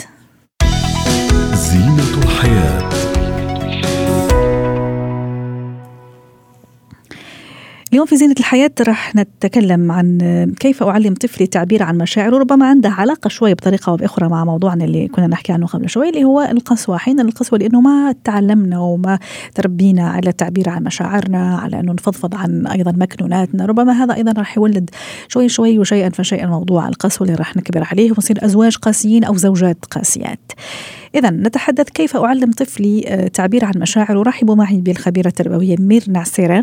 زينة 1.54 2.18
الحياة. 2.24 2.88
اليوم 7.92 8.06
في 8.06 8.16
زينة 8.16 8.34
الحياة 8.38 8.70
رح 8.80 9.16
نتكلم 9.16 9.92
عن 9.92 10.18
كيف 10.60 10.82
أعلم 10.82 11.14
طفلي 11.14 11.44
التعبير 11.44 11.82
عن 11.82 11.98
مشاعره 11.98 12.38
ربما 12.38 12.66
عنده 12.66 12.88
علاقة 12.88 13.28
شوي 13.28 13.54
بطريقة 13.54 13.90
أو 13.90 13.96
بأخرى 13.96 14.28
مع 14.28 14.44
موضوعنا 14.44 14.84
اللي 14.84 15.08
كنا 15.08 15.26
نحكي 15.26 15.52
عنه 15.52 15.66
قبل 15.66 15.88
شوي 15.88 16.08
اللي 16.08 16.24
هو 16.24 16.40
القسوة. 16.40 16.96
أحيانا 16.96 17.22
القسوة 17.22 17.58
لأنه 17.58 17.80
ما 17.80 18.14
تعلمنا 18.24 18.78
وما 18.78 19.18
تربينا 19.54 20.10
على 20.10 20.30
التعبير 20.30 20.68
عن 20.68 20.84
مشاعرنا 20.84 21.56
على 21.56 21.80
أنه 21.80 21.92
نفضفض 21.92 22.34
عن 22.34 22.66
أيضا 22.66 22.92
مكنوناتنا 22.92 23.66
ربما 23.66 23.92
هذا 23.92 24.14
أيضا 24.14 24.32
رح 24.40 24.56
يولد 24.56 24.90
شوي 25.28 25.48
شوي 25.48 25.78
وشيئا 25.78 26.08
فشيئا 26.08 26.46
موضوع 26.46 26.88
القسوة 26.88 27.26
اللي 27.26 27.38
رح 27.38 27.56
نكبر 27.56 27.86
عليه 27.90 28.10
ونصير 28.10 28.44
أزواج 28.44 28.76
قاسيين 28.76 29.24
أو 29.24 29.36
زوجات 29.36 29.84
قاسيات. 29.90 30.52
إذا 31.14 31.30
نتحدث 31.30 31.88
كيف 31.90 32.16
أعلم 32.16 32.50
طفلي 32.50 33.04
آه، 33.06 33.28
تعبير 33.28 33.64
عن 33.64 33.72
مشاعره 33.76 34.22
رحبوا 34.22 34.54
معي 34.54 34.80
بالخبيرة 34.80 35.28
التربوية 35.28 35.76
ميرنا 35.78 36.18
عسيران 36.18 36.62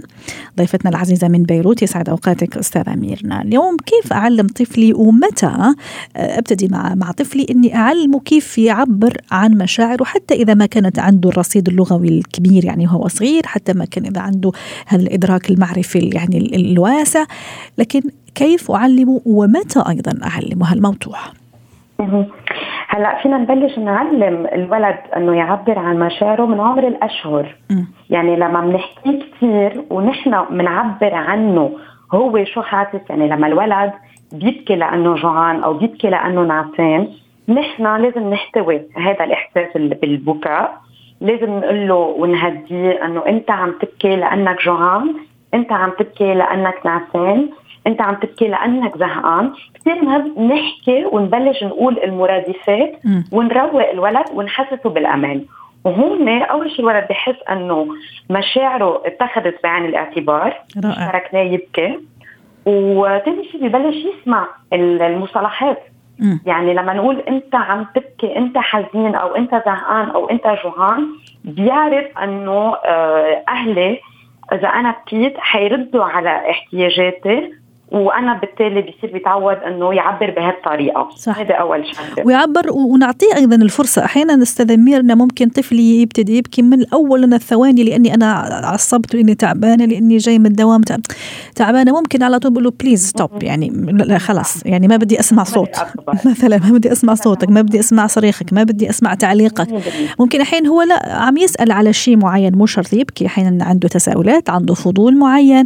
ضيفتنا 0.57 0.91
العزيزة 0.91 1.27
من 1.27 1.43
بيروت. 1.43 1.81
يسعد 1.81 2.09
أوقاتك 2.09 2.57
أستاذة 2.57 2.95
ميرنا. 2.95 3.41
اليوم 3.41 3.77
كيف 3.85 4.13
أعلم 4.13 4.47
طفلي 4.47 4.93
ومتى 4.93 5.45
آه، 5.45 5.75
أبتدي 6.15 6.67
مع 6.67 6.95
مع 6.95 7.11
طفلي؟ 7.11 7.45
إني 7.49 7.75
أعلمه 7.75 8.19
كيف 8.19 8.57
يعبر 8.57 9.17
عن 9.31 9.51
مشاعره 9.51 10.03
حتى 10.03 10.33
إذا 10.33 10.53
ما 10.53 10.65
كانت 10.65 10.99
عنده 10.99 11.29
الرصيد 11.29 11.67
اللغوي 11.67 12.07
الكبير 12.07 12.65
يعني 12.65 12.85
وهو 12.85 13.07
صغير 13.07 13.45
حتى 13.45 13.73
ما 13.73 13.85
كان 13.85 14.05
إذا 14.05 14.21
عنده 14.21 14.51
هذا 14.87 15.01
الإدراك 15.01 15.49
المعرفي 15.49 15.99
يعني 15.99 16.55
الواسع. 16.55 17.25
لكن 17.77 18.01
كيف 18.35 18.71
أعلمه 18.71 19.21
ومتى 19.25 19.83
أيضا 19.89 20.19
أعلمه 20.23 20.71
هالموضوع؟ 20.71 21.19
هلا 22.87 23.21
فينا 23.21 23.37
نبلش 23.37 23.79
نعلم 23.79 24.47
الولد 24.53 24.97
إنه 25.17 25.35
يعبر 25.35 25.79
عن 25.79 25.99
مشاعره 25.99 26.45
من 26.45 26.59
عمر 26.59 26.87
الأشهر 26.87 27.55
م. 27.71 27.83
يعني 28.09 28.35
لما 28.35 28.61
بنحكي 28.61 29.19
كثير 29.19 29.83
ونحن 29.89 30.45
بنعبر 30.49 31.13
عنه 31.13 31.71
هو 32.13 32.45
شو 32.45 32.61
حاسس 32.61 33.09
يعني 33.09 33.27
لما 33.27 33.47
الولد 33.47 33.91
بيبكي 34.33 34.75
لأنه 34.75 35.15
جوعان 35.15 35.63
أو 35.63 35.73
بيبكي 35.73 36.09
لأنه 36.09 36.41
نعسان 36.41 37.07
نحن 37.49 38.01
لازم 38.01 38.29
نحتوي 38.29 38.81
هذا 38.97 39.23
الإحساس 39.23 39.77
بالبكاء 39.77 40.81
لازم 41.21 41.59
نقول 41.59 41.87
له 41.87 41.95
ونهديه 41.95 43.05
إنه 43.05 43.23
أنت 43.27 43.51
عم 43.51 43.71
تبكي 43.81 44.15
لأنك 44.15 44.63
جوعان 44.65 45.13
أنت 45.53 45.71
عم 45.71 45.91
تبكي 45.99 46.33
لأنك 46.33 46.75
نعسان 46.85 47.49
انت 47.87 48.01
عم 48.01 48.15
تبكي 48.15 48.47
لأنك 48.47 48.97
زهقان. 48.97 49.53
كثير 49.75 50.03
مهم 50.05 50.51
نحكي 50.51 51.05
ونبلش 51.05 51.63
نقول 51.63 51.99
المرادفات 52.03 52.99
ونروق 53.31 53.89
الولد 53.89 54.25
ونحسسه 54.33 54.89
بالأمان. 54.89 55.45
وهون 55.83 56.29
أول 56.29 56.71
شيء 56.71 56.79
الولد 56.79 57.07
بحس 57.09 57.35
إنه 57.49 57.87
مشاعره 58.29 59.01
اتخذت 59.05 59.63
بعين 59.63 59.85
الاعتبار 59.85 60.53
رائع. 60.85 61.11
تركناه 61.11 61.41
يبكي. 61.41 61.99
وثاني 62.65 63.43
شيء 63.51 63.67
ببلش 63.67 63.95
يسمع 63.95 64.47
المصطلحات. 64.73 65.83
يعني 66.45 66.73
لما 66.73 66.93
نقول 66.93 67.19
انت 67.19 67.55
عم 67.55 67.85
تبكي 67.95 68.37
انت 68.37 68.57
حزين 68.57 69.15
أو 69.15 69.35
انت 69.35 69.51
زهقان 69.51 70.09
أو 70.09 70.29
انت 70.29 70.55
جوعان 70.63 71.07
بيعرف 71.43 72.17
إنه 72.23 72.75
آه، 72.85 73.43
أهلي 73.49 73.99
إذا 74.53 74.67
أنا 74.67 74.91
بكيت 74.91 75.37
حيردوا 75.37 76.03
على 76.03 76.49
احتياجاتي 76.49 77.51
وأنا 77.91 78.39
بالتالي 78.39 78.81
بصير 78.81 79.13
بيتعود 79.13 79.57
إنه 79.57 79.93
يعبر 79.93 80.31
بهالطريقة. 80.31 81.09
صح. 81.15 81.39
هذا 81.39 81.53
أول 81.53 81.85
شغله 81.95 82.25
ويعبر 82.25 82.71
ونعطيه 82.71 83.35
أيضا 83.35 83.55
الفرصة. 83.55 84.05
أحيانا 84.05 84.43
أستاذ 84.43 84.77
ميرنا 84.77 85.15
ممكن 85.15 85.49
طفلي 85.49 86.01
يبتدي 86.01 86.37
يبكي 86.37 86.61
من 86.61 86.89
أول 86.93 87.33
الثواني 87.33 87.83
لأني 87.83 88.13
أنا 88.13 88.31
عصبت 88.63 89.15
لاني 89.15 89.35
تعبانة 89.35 89.85
لأني 89.85 90.17
جاي 90.17 90.39
من 90.39 90.45
الدوام 90.45 90.81
تعبانة. 91.55 91.91
ممكن 91.91 92.23
على 92.23 92.39
طول 92.39 92.51
بقول 92.51 92.63
له 92.63 92.71
please 92.79 93.07
stop 93.07 93.43
يعني 93.43 93.69
لا 93.91 94.17
خلاص. 94.17 94.65
يعني 94.65 94.87
ما 94.87 94.97
بدي 94.97 95.19
أسمع 95.19 95.43
صوت. 95.43 95.75
مثلا 96.31 96.57
ما 96.57 96.69
بدي 96.69 96.91
أسمع 96.91 97.13
صوتك 97.13 97.49
ما 97.49 97.61
بدي 97.61 97.79
أسمع 97.79 98.07
صريخك 98.07 98.53
ما 98.53 98.63
بدي 98.63 98.89
أسمع 98.89 99.13
تعليقك. 99.13 99.67
ممكن 100.19 100.41
أحيانا 100.41 100.69
هو 100.69 100.81
لا 100.81 101.15
عم 101.15 101.37
يسأل 101.37 101.71
على 101.71 101.93
شيء 101.93 102.17
معين 102.17 102.55
مو 102.55 102.65
شرط 102.65 102.93
يبكي. 102.93 103.25
أحيانا 103.25 103.65
عنده 103.65 103.87
تساؤلات 103.87 104.49
عنده 104.49 104.73
فضول 104.73 105.17
معين 105.17 105.65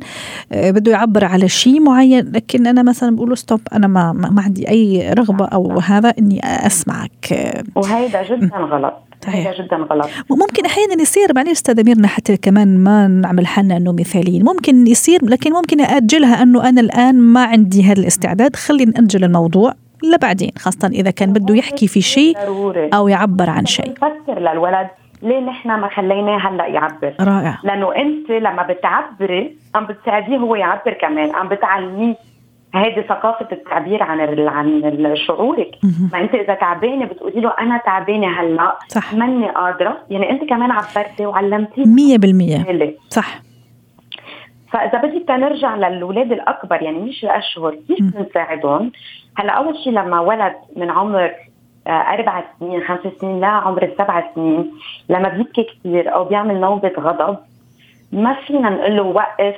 آه، 0.51 0.71
بده 0.71 0.91
يعبر 0.91 1.25
على 1.25 1.47
شيء 1.47 1.79
معين. 1.81 2.08
معين 2.09 2.31
لكن 2.35 2.67
أنا 2.67 2.83
مثلا 2.83 3.15
بقول 3.15 3.37
stop 3.37 3.61
أنا 3.73 3.87
ما 3.87 4.11
ما 4.11 4.41
عندي 4.41 4.69
أي 4.69 5.13
رغبة 5.13 5.45
أو 5.45 5.79
هذا 5.79 6.13
إني 6.19 6.39
أسمعك. 6.43 7.53
وهيدا 7.75 8.23
جدا 8.23 8.57
غلط. 8.57 8.93
هذا 9.25 9.53
جدا 9.53 9.75
غلط. 9.75 10.09
ممكن 10.29 10.65
أحيانا 10.65 11.01
يصير 11.01 11.33
معلش 11.35 11.51
استاذه 11.51 11.83
ميرنا 11.83 12.07
حتى 12.07 12.37
كمان 12.37 12.77
ما 12.77 13.07
نعمل 13.07 13.47
حالنا 13.47 13.77
إنه 13.77 13.91
مثاليين. 13.91 14.45
ممكن 14.45 14.87
يصير 14.87 15.25
لكن 15.25 15.53
ممكن 15.53 15.81
أجلها 15.81 16.43
إنه 16.43 16.69
أنا 16.69 16.81
الآن 16.81 17.15
ما 17.15 17.43
عندي 17.43 17.83
هذا 17.83 17.99
الاستعداد. 18.01 18.55
خلينا 18.55 19.01
ناجل 19.01 19.23
الموضوع 19.23 19.73
لبعدين 20.03 20.51
خاصة 20.57 20.87
إذا 20.87 21.11
كان 21.11 21.33
بده 21.33 21.55
يحكي 21.55 21.87
في 21.87 22.01
شيء 22.01 22.37
أو 22.93 23.07
يعبر 23.07 23.49
عن 23.49 23.65
شيء. 23.65 23.91
يفسر 23.91 24.39
للولد. 24.39 24.87
ليه 25.21 25.39
نحن 25.39 25.67
ما 25.67 25.89
خليناه 25.89 26.37
هلأ 26.37 26.67
يعبر؟ 26.67 27.13
رائع. 27.21 27.57
لأنه 27.63 27.95
أنت 27.95 28.31
لما 28.31 28.63
بتعبري 28.63 29.57
عم 29.75 29.85
بتساعديه 29.85 30.37
هو 30.37 30.55
يعبر 30.55 30.93
كمان 30.93 31.35
عم 31.35 31.47
بتعلميه. 31.47 32.15
هذه 32.75 33.01
ثقافة 33.01 33.47
التعبير 33.51 34.03
عن 34.03 34.19
عن 34.47 35.15
شعورك، 35.27 35.71
ما 36.13 36.21
أنت 36.21 36.35
إذا 36.35 36.53
تعبانة 36.53 37.05
بتقولي 37.05 37.41
له 37.41 37.53
أنا 37.59 37.77
تعبانة 37.77 38.27
هلأ 38.27 38.77
صح. 38.87 39.13
ماني 39.13 39.49
قادرة، 39.49 39.97
يعني 40.09 40.31
أنت 40.31 40.43
كمان 40.49 40.71
عبرتي 40.71 41.25
وعلمتيه. 41.25 41.85
100% 41.85 42.95
صح. 43.09 43.41
فإذا 44.71 45.01
بدك 45.01 45.27
تنرجع 45.27 45.75
للاولاد 45.75 46.31
الأكبر 46.31 46.81
يعني 46.81 46.99
مش 46.99 47.23
الاشهر 47.23 47.75
كيف 47.87 48.17
نساعدهم؟ 48.17 48.91
هلأ 49.37 49.53
أول 49.53 49.77
شيء 49.83 49.93
لما 49.93 50.19
ولد 50.19 50.53
من 50.75 50.89
عمر 50.89 51.31
أربع 51.89 52.43
سنين 52.59 52.81
خمس 52.83 52.99
سنين 53.21 53.39
لا 53.39 53.47
عمر 53.47 53.83
السبع 53.83 54.23
سنين 54.35 54.71
لما 55.09 55.29
بيبكي 55.29 55.63
كثير 55.63 56.15
أو 56.15 56.23
بيعمل 56.23 56.59
نوبه 56.61 56.91
غضب 56.99 57.37
ما 58.11 58.33
فينا 58.33 58.69
نقول 58.69 58.97
له 58.97 59.03
وقف 59.03 59.55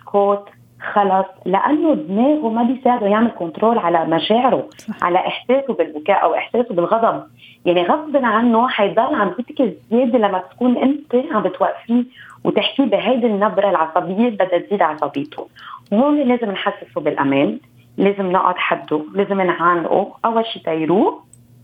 سكوت 0.00 0.48
خلص 0.92 1.26
لأنه 1.46 1.94
دماغه 1.94 2.48
ما 2.48 2.62
بيساعده 2.62 3.06
يعمل 3.06 3.30
كنترول 3.38 3.78
على 3.78 4.04
مشاعره 4.04 4.68
صح. 4.78 5.04
على 5.04 5.18
احساسه 5.18 5.74
بالبكاء 5.74 6.22
أو 6.22 6.34
احساسه 6.34 6.74
بالغضب 6.74 7.22
يعني 7.64 7.82
غصب 7.82 8.16
عنه 8.16 8.68
حيضل 8.68 9.14
عم 9.14 9.34
يبكي 9.38 9.74
زياده 9.90 10.18
لما 10.18 10.38
تكون 10.38 10.76
انت 10.76 11.14
عم 11.32 11.42
بتوقفيه 11.42 12.04
وتحكيه 12.44 12.84
بهيدي 12.84 13.26
النبره 13.26 13.70
العصبيه 13.70 14.28
بدها 14.28 14.58
تزيد 14.58 14.82
عصبيته 14.82 15.48
وهون 15.92 16.20
لازم 16.20 16.50
نحسسه 16.50 17.00
بالامان 17.00 17.58
لازم 17.96 18.32
نقعد 18.32 18.56
حده 18.56 19.00
لازم 19.14 19.40
نعانقه 19.40 20.12
اول 20.24 20.46
شيء 20.46 20.62
تيروق 20.62 21.22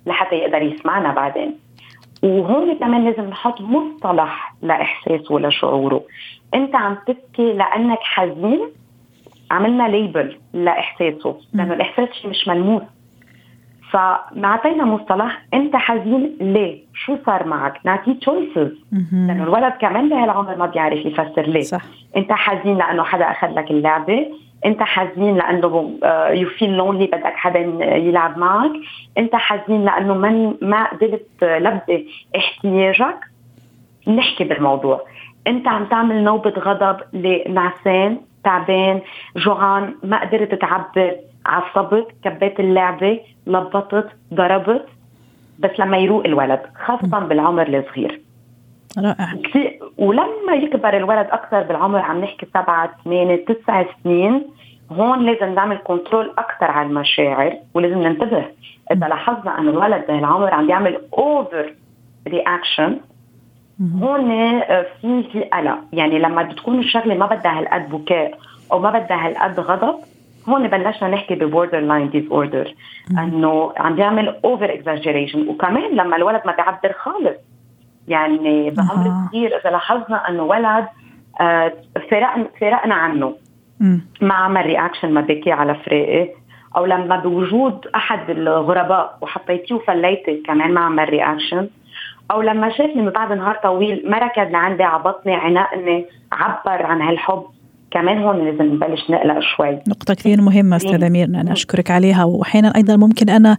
لحتى 0.08 0.36
يقدر 0.36 0.62
يسمعنا 0.62 1.12
بعدين. 1.12 1.54
وهون 2.22 2.74
كمان 2.74 3.04
لازم 3.04 3.24
نحط 3.24 3.60
مصطلح 3.60 4.54
لاحساسه 4.62 5.34
ولشعوره 5.34 6.02
أنت 6.54 6.76
عم 6.76 6.96
تبكي 7.06 7.52
لأنك 7.52 7.98
حزين؟ 8.02 8.60
عملنا 9.50 9.88
label 9.88 10.38
لإحساسه 10.52 11.36
لأنه 11.52 11.74
الإحساس 11.74 12.08
شيء 12.12 12.30
مش 12.30 12.48
ملموس. 12.48 12.82
فنعطينا 13.90 14.84
مصطلح 14.84 15.42
أنت 15.54 15.76
حزين 15.76 16.36
ليه؟ 16.40 16.82
شو 16.94 17.16
صار 17.26 17.46
معك؟ 17.46 17.80
نعطيه 17.84 18.12
choices 18.12 18.72
لأنه 19.12 19.44
الولد 19.44 19.72
كمان 19.80 20.08
بهالعمر 20.08 20.56
ما 20.56 20.66
بيعرف 20.66 21.06
يفسر 21.06 21.42
ليه. 21.42 21.60
صح. 21.60 21.82
أنت 22.16 22.32
حزين 22.32 22.76
لأنه 22.78 23.02
حدا 23.02 23.30
أخذ 23.30 23.48
لك 23.48 23.70
اللعبة 23.70 24.26
أنت 24.64 24.82
حزين 24.82 25.36
لأنه 25.36 25.98
يو 26.30 26.48
فيل 26.48 26.76
لونلي 26.76 27.06
بدك 27.06 27.24
حدا 27.34 27.58
يلعب 27.96 28.38
معك. 28.38 28.70
أنت 29.18 29.36
حزين 29.36 29.84
لأنه 29.84 30.14
من 30.14 30.54
ما 30.62 30.84
قدرت 30.84 31.26
تلبي 31.40 32.08
احتياجك. 32.36 33.18
نحكي 34.08 34.44
بالموضوع. 34.44 35.00
أنت 35.46 35.68
عم 35.68 35.84
تعمل 35.84 36.24
نوبة 36.24 36.50
غضب 36.50 36.96
لنعسان 37.12 38.20
تعبان 38.44 39.00
جوعان 39.36 39.94
ما 40.02 40.20
قدرت 40.20 40.54
تعبر 40.54 41.16
عصبت 41.46 42.06
كبيت 42.24 42.60
اللعبة 42.60 43.20
لبطت 43.46 44.08
ضربت 44.34 44.86
بس 45.58 45.70
لما 45.80 45.98
يروق 45.98 46.24
الولد 46.24 46.60
خاصة 46.86 47.18
بالعمر 47.18 47.68
الصغير. 47.68 48.20
رائع. 48.98 49.34
ولما 49.98 50.54
يكبر 50.54 50.96
الولد 50.96 51.26
أكثر 51.30 51.62
بالعمر 51.62 51.98
عم 51.98 52.20
نحكي 52.20 52.46
سبعة 52.46 52.90
ثمانية 53.04 53.44
تسع 53.44 53.84
سنين 54.04 54.46
هون 54.92 55.26
لازم 55.26 55.54
نعمل 55.54 55.78
control 55.84 56.32
أكثر 56.38 56.70
على 56.70 56.88
المشاعر 56.88 57.52
ولازم 57.74 57.98
ننتبه. 57.98 58.44
إذا 58.92 59.08
لاحظنا 59.08 59.58
إنه 59.58 59.70
الولد 59.70 60.06
بهالعمر 60.06 60.54
عم 60.54 60.70
يعمل 60.70 61.00
over 61.18 61.74
reaction 62.28 63.00
هون 64.02 64.60
في 65.00 65.22
في 65.32 65.44
قلق. 65.44 65.78
يعني 65.92 66.18
لما 66.18 66.42
بتكون 66.42 66.78
الشغلة 66.78 67.14
ما 67.14 67.26
بدها 67.26 67.58
هالقد 67.58 67.90
بكاء 67.90 68.38
أو 68.72 68.78
ما 68.78 68.90
بدها 68.90 69.26
هالقد 69.26 69.60
غضب 69.60 69.94
هون 70.48 70.68
بلشنا 70.68 71.08
نحكي 71.08 71.34
ب 71.34 71.38
borderline 71.38 71.80
disorder 71.80 72.74
إنه 73.10 73.72
عم 73.76 73.94
بيعمل 73.94 74.36
over 74.44 74.74
exaggeration 74.74 75.48
وكمان 75.48 75.90
لما 75.90 76.16
الولد 76.16 76.42
ما 76.46 76.52
بيعبر 76.52 76.92
خالص 76.92 77.36
يعني 78.08 78.70
بعمر 78.70 79.26
كثير 79.28 79.56
إذا 79.60 79.70
لاحظنا 79.70 80.28
إنه 80.28 80.42
ولد 80.42 80.86
آه 81.40 81.72
فرقنا 82.10 82.46
فرقنا 82.60 82.94
عنه. 82.94 83.34
ما 84.20 84.34
عمل 84.34 84.66
reaction 84.66 85.10
ما 85.14 85.20
بكي 85.20 85.52
على 85.52 85.74
فراقي 85.74 86.28
أو 86.76 86.86
لما 86.86 87.16
بوجود 87.16 87.86
أحد 87.94 88.30
الغرباء 88.30 89.18
وحطيتيه 89.20 89.74
وفليتي 89.74 90.42
كمان 90.46 90.74
ما 90.74 90.80
عمل 90.80 91.08
reaction 91.08 91.68
أو 92.30 92.42
لما 92.42 92.70
شافني 92.70 93.02
من 93.02 93.10
بعد 93.10 93.32
نهار 93.32 93.54
طويل 93.62 94.02
ما 94.10 94.18
ركض 94.18 94.50
لعندي 94.50 94.82
عبطني 94.82 95.34
عانقني 95.34 96.06
عبر 96.32 96.86
عن 96.86 97.02
هالحب. 97.02 97.44
كمان 97.90 98.22
هون 98.22 98.44
لازم 98.44 98.74
نبلش 98.74 99.10
نقلق 99.10 99.38
شوي. 99.56 99.78
نقطة 99.88 100.14
كثير 100.14 100.40
مهمة 100.40 100.76
أستاذة 100.76 101.08
ميرنا 101.08 101.40
أنا 101.40 101.52
أشكرك 101.52 101.90
عليها. 101.90 102.24
وأحيانا 102.24 102.72
أيضا 102.76 102.96
ممكن 102.96 103.28
أنا 103.28 103.56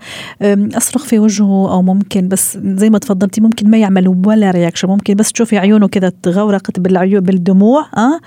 أصرخ 0.77 1.05
في 1.05 1.19
وجهه 1.19 1.71
أو 1.71 1.81
ممكن 1.81 2.27
بس 2.27 2.57
زي 2.57 2.89
ما 2.89 2.97
تفضلتي 2.97 3.41
ممكن 3.41 3.69
ما 3.69 3.77
يعمل 3.77 4.07
ولا 4.27 4.51
رياكشن 4.51 4.87
ممكن 4.87 5.13
بس 5.13 5.31
تشوفي 5.31 5.57
عيونه 5.57 5.87
كذا 5.87 6.11
تغورقت 6.23 6.79
بالعيون 6.79 7.21
بالدموع 7.21 7.85
أه؟ 7.97 8.19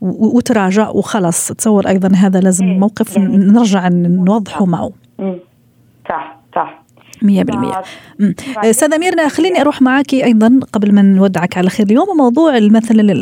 وتراجع 0.00 0.88
وخلص. 0.88 1.52
تصور 1.52 1.88
أيضا 1.88 2.16
هذا 2.16 2.40
لازم 2.40 2.66
إيه، 2.66 2.78
موقف 2.78 3.16
يعني 3.16 3.36
نرجع 3.36 3.88
نوضحه 3.88 4.64
معه. 4.66 4.90
صح 6.08 6.36
صح. 6.54 6.83
100% 7.24 7.26
استاذه 8.64 8.98
ميرنا 8.98 9.28
خليني 9.28 9.60
أروح 9.60 9.82
معك 9.82 10.14
أيضا 10.14 10.60
قبل 10.72 10.94
ما 10.94 11.02
نودعك 11.02 11.58
على 11.58 11.70
خير. 11.70 11.86
اليوم 11.86 12.06
موضوع 12.18 12.52
مثلا 12.60 13.12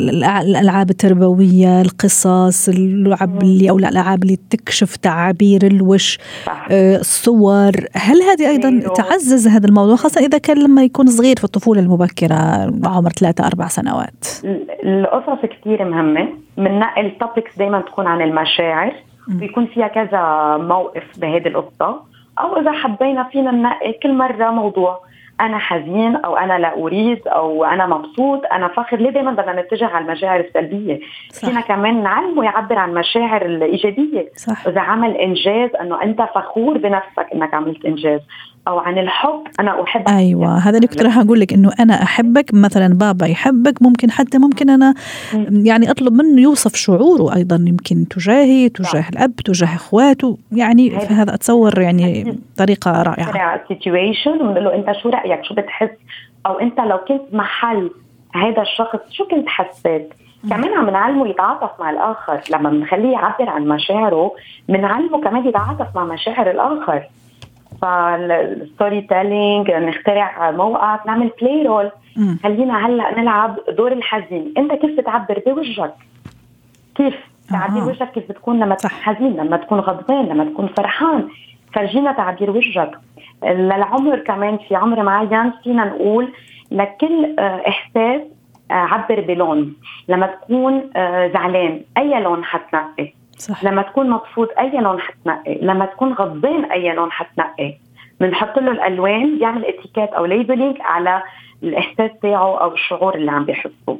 الألعاب 0.41 0.89
التربوية 0.89 1.81
القصص 1.81 2.69
اللعب 2.69 3.41
اللي 3.41 3.69
أو 3.69 3.77
الألعاب 3.77 4.23
اللي 4.23 4.37
تكشف 4.49 4.95
تعابير 4.95 5.67
الوش 5.67 6.19
آه، 6.71 6.97
الصور. 6.97 7.71
هل 7.95 8.21
هذه 8.21 8.49
أيضا 8.49 8.69
أيوه. 8.69 8.93
تعزز 8.93 9.47
هذا 9.47 9.67
الموضوع 9.67 9.95
خاصة 9.95 10.21
إذا 10.21 10.37
كان 10.37 10.63
لما 10.63 10.83
يكون 10.83 11.07
صغير 11.07 11.35
في 11.35 11.43
الطفولة 11.43 11.81
المبكرة 11.81 12.71
عمر 12.85 13.09
ثلاثة 13.09 13.47
أربع 13.47 13.67
سنوات؟ 13.67 14.25
القصص 14.83 15.45
كثير 15.45 15.85
مهمة. 15.85 16.27
بننقل 16.57 17.11
توبكس 17.19 17.57
دائما 17.57 17.81
تكون 17.81 18.07
عن 18.07 18.21
المشاعر 18.21 18.93
بيكون 19.27 19.65
فيها 19.65 19.87
كذا 19.87 20.57
موقف 20.57 21.03
بهذه 21.17 21.47
القصة. 21.47 22.12
أو 22.39 22.57
إذا 22.57 22.71
حبينا 22.71 23.23
فينا 23.23 23.51
ننقي 23.51 23.93
كل 23.93 24.13
مرة 24.13 24.49
موضوع 24.49 24.99
أنا 25.41 25.57
حزين 25.57 26.15
أو 26.15 26.37
أنا 26.37 26.59
لا 26.59 26.77
أريد 26.77 27.27
أو 27.27 27.65
أنا 27.65 27.85
مبسوط 27.85 28.41
أنا 28.51 28.67
فخر 28.67 28.97
ليه 28.97 29.09
دائما 29.09 29.31
بدنا 29.31 29.61
نتجه 29.61 29.85
على 29.85 30.05
المشاعر 30.05 30.39
السلبية 30.39 30.99
صح. 31.29 31.49
فينا 31.49 31.61
كمان 31.61 32.03
نعلمه 32.03 32.43
يعبر 32.43 32.77
عن 32.77 32.89
المشاعر 32.89 33.45
الإيجابية 33.45 34.29
صح. 34.35 34.67
إذا 34.67 34.81
عمل 34.81 35.17
إنجاز 35.17 35.69
إنه 35.81 36.03
أنت 36.03 36.21
فخور 36.35 36.77
بنفسك 36.77 37.27
إنك 37.33 37.53
عملت 37.53 37.85
إنجاز 37.85 38.19
أو 38.67 38.79
عن 38.79 38.97
الحب 38.97 39.43
أنا 39.59 39.83
أحبك. 39.83 40.09
أيوه 40.09 40.57
هذا 40.57 40.75
اللي 40.75 40.87
كنت 40.87 41.01
راح 41.01 41.17
أقول 41.17 41.39
لك 41.39 41.53
إنه 41.53 41.71
أنا 41.79 42.03
أحبك 42.03 42.53
مثلا 42.53 42.87
بابا 42.93 43.25
يحبك 43.25 43.81
ممكن 43.81 44.11
حتى 44.11 44.37
ممكن 44.37 44.69
أنا 44.69 44.93
يعني 45.51 45.91
أطلب 45.91 46.13
منه 46.13 46.41
يوصف 46.41 46.75
شعوره 46.75 47.35
أيضا 47.35 47.55
يمكن 47.55 48.07
تجاهي 48.07 48.69
تجاه 48.69 49.09
الأب 49.09 49.35
تجاه 49.35 49.75
إخواته 49.75 50.37
يعني 50.51 50.89
فهذا 50.89 51.33
أتصور 51.33 51.81
يعني 51.81 52.37
طريقه 52.57 53.01
رائعة. 53.01 53.61
سيتويشن 53.67 54.31
ونقول 54.31 54.63
له 54.63 54.75
أنت 54.75 54.91
شو 54.91 55.09
رأيك؟ 55.09 55.43
شو 55.43 55.53
بتحس؟ 55.53 55.89
أو 56.45 56.59
أنت 56.59 56.79
لو 56.79 56.97
كنت 56.97 57.21
محل 57.33 57.91
هذا 58.35 58.61
الشخص 58.61 58.99
شو 59.11 59.25
كنت 59.27 59.47
حسيت؟ 59.47 60.13
كمان 60.49 60.73
عم 60.73 60.89
نعلمه 60.89 61.27
يتعاطف 61.27 61.79
مع 61.79 61.89
الآخر 61.89 62.41
لما 62.51 62.69
بنخليه 62.69 63.11
يعبر 63.11 63.49
عن 63.49 63.67
مشاعره 63.67 64.31
بنعلمه 64.69 65.21
كمان 65.21 65.47
يتعاطف 65.47 65.87
مع 65.95 66.05
مشاعر 66.05 66.51
الآخر. 66.51 67.03
فال 67.83 69.01
storytelling 69.01 69.71
نخترع 69.71 70.51
موقف 70.51 70.99
نعمل 71.05 71.31
play 71.41 71.63
role 71.63 71.91
خلينا 72.43 72.85
هلأ 72.85 73.19
نلعب 73.19 73.59
دور 73.77 73.91
الحزين. 73.91 74.53
انت 74.57 74.73
كيف 74.73 74.99
بتعبر 74.99 75.41
بوجهك؟ 75.45 75.93
كيف 76.95 77.15
تعبير 77.49 77.83
وجهك 77.83 78.11
كيف 78.11 78.29
بتكون 78.29 78.59
لما 78.59 78.75
تكون 78.75 78.91
حزين 78.91 79.35
لما 79.35 79.57
تكون 79.57 79.79
غضبان 79.79 80.25
لما 80.25 80.45
تكون 80.45 80.67
فرحان؟ 80.67 81.27
فرجينا 81.73 82.11
تعبير 82.11 82.51
وجهك. 82.51 82.91
للعمر 83.43 84.19
كمان 84.19 84.57
في 84.57 84.75
عمر 84.75 85.03
معين 85.03 85.51
فينا 85.63 85.85
نقول 85.85 86.27
لكل 86.71 87.35
آه، 87.39 87.63
إحساس 87.67 88.21
آه، 88.71 88.73
عبر 88.73 89.21
بلون. 89.21 89.73
لما 90.09 90.27
تكون 90.27 90.89
آه، 90.95 91.27
زعلان 91.27 91.81
أي 91.97 92.21
لون 92.21 92.43
حتنقي. 92.43 93.13
صح. 93.37 93.63
لما 93.63 93.81
تكون 93.81 94.09
مبسوط 94.09 94.49
أي 94.59 94.71
لون 94.71 94.99
حتنقي. 94.99 95.57
لما 95.61 95.85
تكون 95.85 96.13
غضبان 96.13 96.65
أي 96.65 96.93
لون 96.93 97.11
حتنقي. 97.11 97.73
بنحط 98.23 98.59
له 98.59 98.71
الألوان 98.71 99.37
بيعمل 99.37 99.65
étiquette 99.65 100.09
أو 100.09 100.25
labeling 100.25 100.77
على 100.81 101.23
الإحساس 101.63 102.11
تاعه 102.21 102.61
أو 102.61 102.73
الشعور 102.73 103.15
اللي 103.15 103.31
عم 103.31 103.45
بيحسه. 103.45 103.99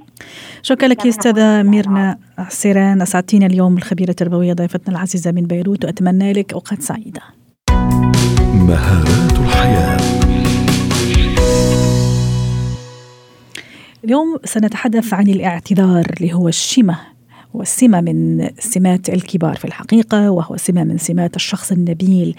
شكرا 0.61 0.87
لك 0.87 1.05
يا 1.05 1.09
أستاذة 1.09 1.63
ميرنا 1.63 2.17
عسيران 2.37 3.01
أسعدتينا 3.01 3.45
اليوم 3.45 3.77
الخبيره 3.77 4.09
التربوية 4.09 4.53
ضيفتنا 4.53 4.95
العزيزة 4.95 5.31
من 5.31 5.43
بيروت 5.43 5.85
وأتمنى 5.85 6.33
لك 6.33 6.53
أوقات 6.53 6.81
سعيدة. 6.81 7.21
مهارات 8.53 9.39
الحياة. 9.39 9.97
اليوم 14.03 14.37
سنتحدث 14.43 15.13
عن 15.13 15.27
الاعتذار 15.27 16.05
اللي 16.19 16.33
هو 16.33 16.47
الشمة 16.47 17.12
هو 17.55 17.63
سمة 17.63 18.01
من 18.01 18.49
سمات 18.59 19.09
الكبار 19.09 19.55
في 19.55 19.65
الحقيقة 19.65 20.31
وهو 20.31 20.57
سمة 20.57 20.83
من 20.83 20.97
سمات 20.97 21.35
الشخص 21.35 21.71
النبيل. 21.71 22.35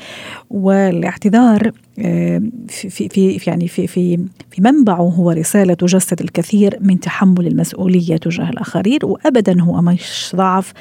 والاعتذار 0.50 1.72
آه، 1.98 2.42
في 2.68 3.09
في 3.09 3.40
يعني 3.46 3.68
في 3.68 3.87
في 3.87 4.16
في 4.50 4.62
منبعه 4.62 5.03
هو 5.03 5.31
رسالة 5.31 5.74
تجسد 5.74 6.20
الكثير 6.20 6.79
من 6.81 7.00
تحمل 7.00 7.46
المسؤولية 7.46 8.16
تجاه 8.16 8.50
الآخرين 8.50 8.98
وأبدا 9.03 9.61
هو 9.61 9.83
مش 9.83 10.33
ضعف 10.37 10.72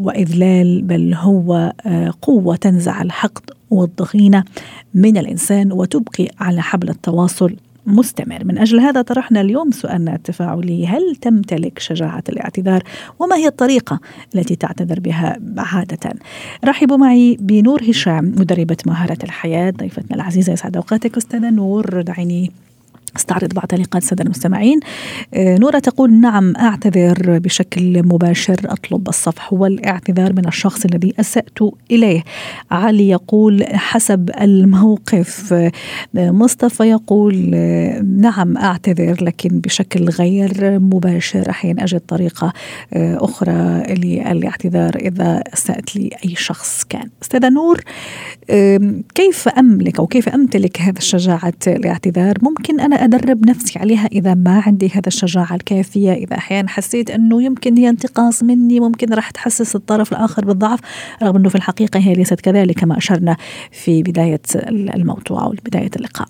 وإذلال 0.00 0.82
بل 0.82 1.14
هو 1.14 1.72
آه، 1.86 2.14
قوة 2.22 2.56
تنزع 2.56 3.02
الحقد 3.02 3.50
والضغينة 3.70 4.44
من 4.94 5.16
الإنسان 5.16 5.72
وتبقي 5.72 6.28
على 6.40 6.62
حبل 6.62 6.88
التواصل 6.88 7.56
مستمر. 7.86 8.44
من 8.44 8.58
أجل 8.58 8.80
هذا 8.80 9.02
طرحنا 9.02 9.40
اليوم 9.40 9.70
سؤالنا 9.70 10.14
التفاعلي. 10.14 10.86
هل 10.86 11.16
تمتلك 11.16 11.78
شجاعة 11.78 12.22
الاعتذار؟ 12.28 12.82
وما 13.18 13.36
هي 13.36 13.46
الطريقة 13.46 14.00
التي 14.34 14.56
تعتذر 14.56 15.00
بها 15.00 15.38
عادة؟ 15.58 16.12
رحبوا 16.64 16.96
معي 16.96 17.36
بنور 17.40 17.82
هشام 17.90 18.24
مدربة 18.24 18.76
مهارة 18.86 19.18
الحياة. 19.24 19.70
ضيفتنا 19.70 20.16
العزيزة 20.16 20.52
يسعد 20.52 20.76
أوقاتك. 20.76 21.16
أستاذة 21.16 21.50
نور 21.50 22.02
دعيني. 22.02 22.52
استعرض 23.16 23.54
بعض 23.54 23.66
تعليقات 23.66 24.02
الساده 24.02 24.24
المستمعين. 24.24 24.80
آه، 25.34 25.58
نورة 25.58 25.78
تقول 25.78 26.12
نعم 26.20 26.56
أعتذر 26.56 27.38
بشكل 27.38 28.02
مباشر 28.02 28.56
أطلب 28.64 29.08
الصفح 29.08 29.52
والاعتذار 29.52 30.32
من 30.32 30.48
الشخص 30.48 30.84
الذي 30.84 31.14
أسأت 31.20 31.58
إليه. 31.90 32.24
علي 32.70 33.08
يقول 33.08 33.64
حسب 33.66 34.30
الموقف. 34.40 35.52
آه، 35.52 35.72
مصطفى 36.14 36.82
يقول 36.82 37.50
آه، 37.54 38.00
نعم 38.00 38.56
أعتذر 38.56 39.24
لكن 39.24 39.48
بشكل 39.48 40.08
غير 40.08 40.78
مباشر. 40.78 41.50
أحيانا 41.50 41.84
أجد 41.84 42.00
طريقة 42.00 42.52
أخرى 42.94 43.82
للاعتذار 43.94 44.96
إذا 44.96 45.42
أسأت 45.54 45.96
لي 45.96 46.10
أي 46.24 46.34
شخص 46.34 46.84
كان. 46.88 47.08
أستاذة 47.22 47.48
نور 47.48 47.80
كيف 49.14 49.48
أملك 49.48 49.98
أو 49.98 50.06
كيف 50.06 50.28
أمتلك 50.28 50.80
هذا 50.80 50.98
الشجاعة 50.98 51.52
الاعتذار 51.66 52.38
ممكن 52.42 52.80
أنا 52.80 53.01
أدرب 53.02 53.46
نفسي 53.48 53.78
عليها 53.78 54.06
إذا 54.06 54.34
ما 54.34 54.62
عندي 54.66 54.88
هذا 54.88 55.06
الشجاعة 55.06 55.54
الكافية. 55.54 56.12
إذا 56.12 56.36
أحيانا 56.36 56.68
حسيت 56.68 57.10
أنه 57.10 57.42
يمكن 57.42 57.76
هي 57.76 57.88
انتقاص 57.88 58.42
مني 58.42 58.80
ممكن 58.80 59.14
راح 59.14 59.30
تحسس 59.30 59.76
الطرف 59.76 60.12
الآخر 60.12 60.44
بالضعف 60.44 60.80
رغم 61.22 61.36
أنه 61.36 61.48
في 61.48 61.54
الحقيقة 61.54 62.00
هي 62.00 62.12
ليست 62.12 62.40
كذلك 62.40 62.80
كما 62.80 62.98
أشرنا 62.98 63.36
في 63.70 64.02
بداية 64.02 64.40
الموضوع 64.68 65.42
أو 65.42 65.54
بداية 65.64 65.90
اللقاء. 65.96 66.28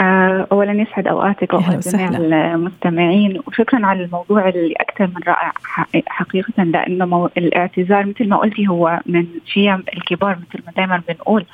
آه، 0.00 0.46
اولا 0.52 0.72
يسعد 0.72 1.06
أوقاتك 1.06 1.52
وأوقات 1.52 1.88
جميع 1.88 2.08
المستمعين. 2.54 3.40
وشكرا 3.46 3.86
على 3.86 4.04
الموضوع 4.04 4.48
اللي 4.48 4.74
أكثر 4.80 5.06
من 5.06 5.22
رائع. 5.26 5.52
حقيقه 6.06 6.62
لأنه 6.62 7.30
الإعتذار 7.36 8.06
مثل 8.06 8.28
ما 8.28 8.36
قلتي 8.36 8.68
هو 8.68 9.00
من 9.06 9.26
شيم 9.46 9.82
الكبار 9.96 10.38
مثل 10.38 10.64
ما 10.66 10.72
دائما 10.76 11.02
بنقول. 11.08 11.44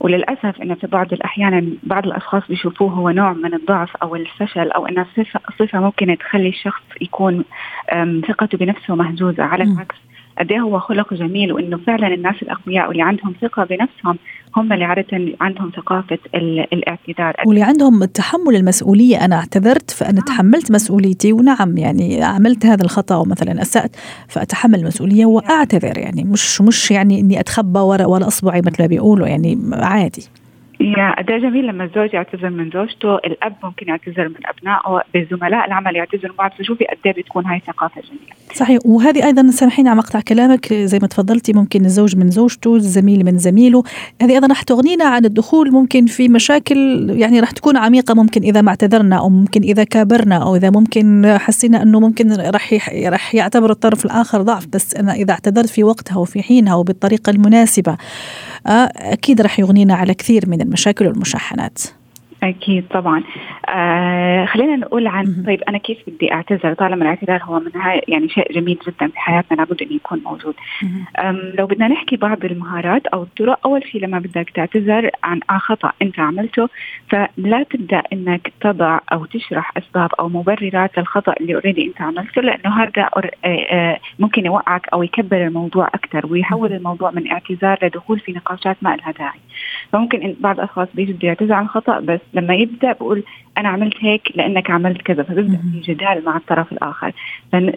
وللأسف 0.00 0.62
انه 0.62 0.74
في 0.74 0.86
بعض 0.86 1.12
الأحيان 1.12 1.76
بعض 1.82 2.06
الأشخاص 2.06 2.42
بيشوفوه 2.48 2.92
هو 2.92 3.10
نوع 3.10 3.32
من 3.32 3.54
الضعف 3.54 3.96
أو 3.96 4.16
الفشل 4.16 4.70
أو 4.70 4.86
صفه 5.16 5.40
صفة 5.58 5.80
ممكن 5.80 6.18
تخلي 6.18 6.48
الشخص 6.48 6.82
يكون 7.00 7.44
ثقته 8.28 8.58
بنفسه 8.58 8.94
مهزوزة 8.94 9.42
على 9.42 9.64
العكس. 9.64 9.96
قد 10.40 10.52
إيه 10.52 10.60
هو 10.60 10.78
خلق 10.78 11.14
جميل 11.14 11.52
وإنه 11.52 11.78
فعلا 11.86 12.14
الناس 12.14 12.34
الأقوياء 12.42 12.88
واللي 12.88 13.02
عندهم 13.02 13.34
ثقة 13.42 13.64
بنفسهم 13.64 14.18
هم 14.56 14.72
اللي 14.72 14.84
عادة 14.84 15.06
عندهم 15.40 15.70
ثقافة 15.76 16.18
الاعتذار. 16.72 17.34
واللي 17.46 17.62
عندهم 17.62 18.04
تحمل 18.04 18.56
المسؤولية 18.56 19.24
أنا 19.24 19.36
اعتذرت 19.36 19.90
فأنا 19.90 20.20
تحملت 20.20 20.72
مسؤوليتي 20.72 21.32
ونعم 21.32 21.76
يعني 21.76 22.22
عملت 22.22 22.66
هذا 22.66 22.84
الخطأ 22.84 23.16
ومثلا 23.16 23.62
أسأت 23.62 23.96
فأتحمل 24.28 24.78
المسؤولية 24.78 25.26
وأعتذر 25.26 25.98
يعني. 25.98 26.24
مش 26.24 26.60
مش 26.60 26.90
يعني 26.90 27.20
إني 27.20 27.40
أتخبى 27.40 27.78
وراء 27.78 28.10
ولا 28.10 28.26
أصبعي 28.26 28.60
مثل 28.60 28.82
ما 28.82 28.86
بيقولوا 28.86 29.26
يعني 29.26 29.58
عادي. 29.72 30.39
يا 30.80 31.22
ده 31.22 31.38
جميل 31.38 31.66
لما 31.66 31.84
الزوج 31.84 32.14
يعتذر 32.14 32.50
من 32.50 32.70
زوجته 32.70 33.16
الأب 33.16 33.56
ممكن 33.64 33.88
يعتذر 33.88 34.28
من 34.28 34.46
أبنائه 34.46 35.02
بزملاء 35.14 35.66
العمل 35.66 35.96
يعتذروا 35.96 36.36
بعض 36.38 36.50
فشوفي 36.58 36.84
قد 36.84 36.96
إيه 37.06 37.12
بتكون 37.12 37.46
هاي 37.46 37.60
ثقافه 37.66 38.00
جميلة. 38.00 38.34
صحيح. 38.54 38.78
وهذه 38.84 39.26
أيضا 39.26 39.50
سامحيني 39.50 39.88
على 39.88 39.98
مقطع 39.98 40.20
كلامك 40.20 40.74
زي 40.74 40.98
ما 41.02 41.08
تفضلتي 41.08 41.52
ممكن 41.52 41.84
الزوج 41.84 42.16
من 42.16 42.30
زوجته 42.30 42.76
الزميل 42.76 43.24
من 43.24 43.38
زميله. 43.38 43.82
هذه 44.22 44.32
أيضا 44.32 44.46
راح 44.46 44.62
تغنينا 44.62 45.04
عن 45.04 45.24
الدخول 45.24 45.72
ممكن 45.72 46.06
في 46.06 46.28
مشاكل 46.28 47.10
يعني 47.10 47.40
راح 47.40 47.50
تكون 47.50 47.76
عميقة 47.76 48.14
ممكن 48.14 48.42
إذا 48.42 48.60
ما 48.60 48.68
اعتذرنا 48.68 49.18
أو 49.18 49.28
ممكن 49.28 49.62
إذا 49.62 49.84
كابرنا 49.84 50.42
أو 50.42 50.56
إذا 50.56 50.70
ممكن 50.70 51.36
حسينا 51.40 51.82
إنه 51.82 52.00
ممكن 52.00 52.32
راح 52.32 52.74
راح 53.06 53.34
يعتبر 53.34 53.70
الطرف 53.70 54.04
الآخر 54.04 54.42
ضعف. 54.42 54.66
بس 54.66 54.94
أنا 54.94 55.12
إذا 55.12 55.32
اعتذرت 55.32 55.68
في 55.68 55.84
وقتها 55.84 56.18
وفي 56.18 56.42
حينها 56.42 56.74
وبالطريقة 56.74 57.30
المناسبة 57.30 57.96
آه، 58.66 58.90
أكيد 58.96 59.40
راح 59.40 59.60
يغنينا 59.60 59.94
على 59.94 60.14
كثير 60.14 60.48
من 60.48 60.60
المشاكل 60.70 61.06
والمشاحنات. 61.06 61.78
أكيد 62.42 62.88
طبعا. 62.90 63.22
آه 63.68 64.44
خلينا 64.44 64.76
نقول 64.76 65.06
عن 65.06 65.42
طيب 65.46 65.62
أنا 65.62 65.78
كيف 65.78 65.98
بدي 66.06 66.32
أعتذر؟ 66.32 66.74
طالما 66.74 67.02
الاعتذار 67.02 67.42
هو 67.42 67.60
من 67.60 67.70
يعني 68.08 68.28
شيء 68.28 68.52
جميل 68.52 68.78
جدا 68.86 69.08
في 69.08 69.18
حياتنا 69.18 69.56
لابد 69.56 69.82
إنه 69.82 69.92
يكون 69.92 70.22
موجود. 70.24 70.54
لو 71.58 71.66
بدنا 71.66 71.88
نحكي 71.88 72.16
بعض 72.16 72.44
المهارات 72.44 73.06
أو 73.06 73.22
الطرق 73.22 73.66
أول 73.66 73.84
شيء 73.84 74.00
لما 74.00 74.18
بدك 74.18 74.50
تعتذر 74.50 75.10
عن 75.24 75.40
خطأ 75.58 75.92
أنت 76.02 76.20
عملته 76.20 76.68
فلا 77.08 77.62
تبدأ 77.62 78.02
إنك 78.12 78.52
تضع 78.60 78.98
أو 79.12 79.24
تشرح 79.24 79.72
أسباب 79.76 80.10
أو 80.20 80.28
مبررات 80.28 80.98
للخطأ 80.98 81.34
اللي 81.40 81.54
اوريدي 81.54 81.86
أنت 81.86 82.00
عملته 82.00 82.42
لأنه 82.42 82.82
هذا 82.82 83.10
آه، 83.44 83.48
آه، 83.48 83.98
ممكن 84.18 84.46
يوقعك 84.46 84.88
أو 84.92 85.02
يكبر 85.02 85.46
الموضوع 85.46 85.86
أكثر 85.86 86.26
ويحول 86.26 86.72
الموضوع 86.72 87.10
من 87.10 87.30
اعتذار 87.30 87.78
لدخول 87.82 88.20
في 88.20 88.32
نقاشات 88.32 88.76
ما 88.82 88.96
لها 88.96 89.12
داعي. 89.12 89.40
فممكن 89.92 90.36
بعض 90.40 90.56
الأشخاص 90.56 90.88
بيجي 90.94 91.12
بده 91.12 91.28
يعتذر 91.28 91.52
عن 91.52 91.68
خطأ 91.68 92.00
بس 92.00 92.20
لما 92.34 92.54
يبدأ 92.54 92.92
بقول 92.92 93.22
أنا 93.58 93.68
عملت 93.68 93.94
هيك 94.00 94.22
لأنك 94.34 94.70
عملت 94.70 95.02
كذا 95.02 95.22
فبيبدأ 95.22 95.58
في 95.72 95.92
جدال 95.92 96.24
مع 96.24 96.36
الطرف 96.36 96.72
الآخر. 96.72 97.12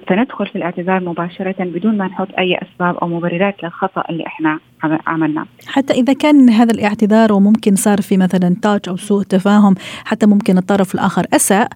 فندخل 0.07 0.47
في 0.47 0.55
الاعتذار 0.55 1.03
مباشرة 1.03 1.55
بدون 1.59 1.97
ما 1.97 2.07
نحط 2.07 2.27
أي 2.37 2.57
أسباب 2.57 2.95
أو 2.97 3.07
مبررات 3.07 3.63
للخطأ 3.63 4.03
اللي 4.09 4.27
إحنا 4.27 4.59
عملناه. 5.07 5.45
حتى 5.67 5.93
إذا 5.93 6.13
كان 6.13 6.49
هذا 6.49 6.71
الاعتذار 6.71 7.33
وممكن 7.33 7.75
صار 7.75 8.01
في 8.01 8.17
مثلا 8.17 8.55
تاج 8.61 8.79
أو 8.87 8.97
سوء 8.97 9.23
تفاهم 9.23 9.75
حتى 10.05 10.25
ممكن 10.25 10.57
الطرف 10.57 10.95
الآخر 10.95 11.25
أساء 11.33 11.67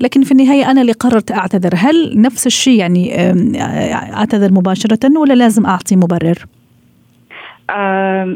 لكن 0.00 0.22
في 0.22 0.32
النهاية 0.32 0.70
أنا 0.70 0.80
اللي 0.80 0.92
قررت 0.92 1.32
أعتذر. 1.32 1.74
هل 1.76 2.20
نفس 2.20 2.46
الشيء 2.46 2.78
يعني 2.78 3.14
أعتذر 4.16 4.52
مباشرة 4.52 5.18
ولا 5.18 5.34
لازم 5.34 5.66
أعطي 5.66 5.96
مبرر؟ 5.96 6.46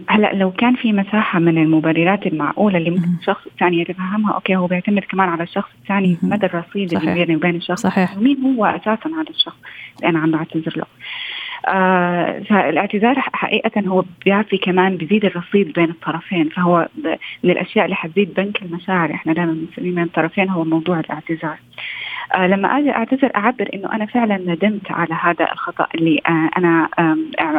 هلا 0.08 0.32
لو 0.34 0.50
كان 0.50 0.74
في 0.76 0.92
مساحة 0.92 1.38
من 1.38 1.58
المبررات 1.58 2.26
المعقولة 2.26 2.78
اللي 2.78 2.90
ممكن 2.90 3.08
الشخص 3.20 3.46
الثاني 3.46 3.80
يتفهمها 3.80 4.34
أوكي 4.34 4.56
هو 4.56 4.66
بيعتمد 4.66 5.02
كمان 5.02 5.28
على 5.28 5.42
الشخص 5.42 5.70
الثاني 5.82 6.18
مدى 6.22 6.46
الرصيد 6.46 6.94
اللي 6.94 7.14
بيني 7.14 7.36
وبين 7.36 7.56
الشخص. 7.56 7.82
صحيح. 7.82 8.16
مين 8.16 8.42
هو 8.42 8.64
أساسا 8.64 9.10
هذا 9.10 9.30
الشخص 9.30 9.56
اللي 9.96 10.08
أنا 10.08 10.18
عم 10.18 10.30
بعتذر 10.30 10.72
له؟ 10.76 10.82
آه 10.82 10.86
فالاعتذار 12.48 13.14
حقيقة 13.20 13.80
هو 13.86 14.04
بيعطي 14.24 14.58
كمان 14.58 14.96
بيزيد 14.96 15.24
الرصيد 15.24 15.72
بين 15.72 15.90
الطرفين. 15.90 16.48
فهو 16.48 16.88
من 17.44 17.50
الأشياء 17.50 17.84
اللي 17.84 17.96
حتزيد 17.96 18.34
بنك 18.34 18.62
المشاعر. 18.62 19.14
إحنا 19.14 19.32
دائما 19.32 19.52
بنسميه 19.52 19.94
بين 19.94 20.04
الطرفين 20.04 20.48
هو 20.48 20.64
موضوع 20.64 21.00
الاعتذار. 21.00 21.56
آه 22.34 22.46
لما 22.46 22.78
آجي 22.78 22.90
أعتذر 22.90 23.30
أعبر 23.36 23.68
إنه 23.74 23.92
أنا 23.92 24.06
فعلا 24.06 24.36
ندمت 24.36 24.90
على 24.90 25.14
هذا 25.22 25.52
الخطأ 25.52 25.86
اللي 25.94 26.20
آه 26.28 26.50
أنا 26.58 26.88
آه 26.98 27.16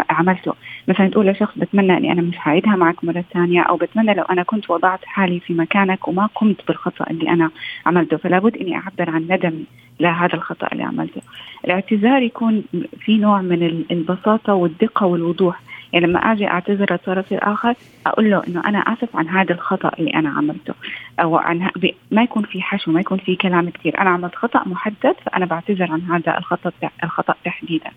عملته. 0.09 0.53
مثلا 0.87 1.07
تقول 1.07 1.27
لشخص 1.27 1.57
بتمنى 1.57 1.97
إني 1.97 2.11
أنا 2.11 2.21
مش 2.21 2.35
هعيدها 2.39 2.75
معك 2.75 3.03
مرة 3.03 3.23
ثانية 3.33 3.61
أو 3.61 3.77
بتمنى 3.77 4.13
لو 4.13 4.23
أنا 4.23 4.43
كنت 4.43 4.69
وضعت 4.69 5.05
حالي 5.05 5.39
في 5.39 5.53
مكانك 5.53 6.07
وما 6.07 6.25
قمت 6.35 6.67
بالخطأ 6.67 7.05
اللي 7.11 7.29
أنا 7.29 7.49
عملته. 7.85 8.17
فلا 8.17 8.39
بد 8.39 8.57
إني 8.57 8.75
أعبر 8.75 9.09
عن 9.09 9.21
ندمي 9.29 9.65
لهذا 9.99 10.33
الخطأ 10.33 10.67
اللي 10.71 10.83
عملته. 10.83 11.21
الاعتذار 11.65 12.21
يكون 12.21 12.63
في 12.99 13.17
نوع 13.17 13.41
من 13.41 13.63
البساطة 13.91 14.53
والدقة 14.53 15.05
والوضوح. 15.05 15.59
يعني 15.93 16.07
لما 16.07 16.19
آجي 16.19 16.47
أعتذر 16.47 16.91
للطرف 16.91 17.33
الآخر 17.33 17.73
أقول 18.07 18.31
له 18.31 18.43
إنه 18.47 18.63
أنا 18.65 18.79
آسف 18.79 19.15
عن 19.15 19.27
هذا 19.27 19.53
الخطأ 19.53 19.91
اللي 19.99 20.13
أنا 20.13 20.29
عملته. 20.29 20.73
أو 21.19 21.37
عن 21.37 21.69
ما 22.11 22.23
يكون 22.23 22.43
في 22.43 22.61
حشو 22.61 22.91
ما 22.91 22.99
يكون 22.99 23.17
في 23.17 23.35
كلام 23.35 23.69
كثير 23.69 24.01
أنا 24.01 24.09
عملت 24.09 24.35
خطأ 24.35 24.63
محدد 24.65 25.15
فأنا 25.25 25.45
بعتذر 25.45 25.91
عن 25.91 26.01
هذا 26.01 26.37
الخطأ 26.37 26.71
الخطأ 27.03 27.35
تحديدا. 27.45 27.91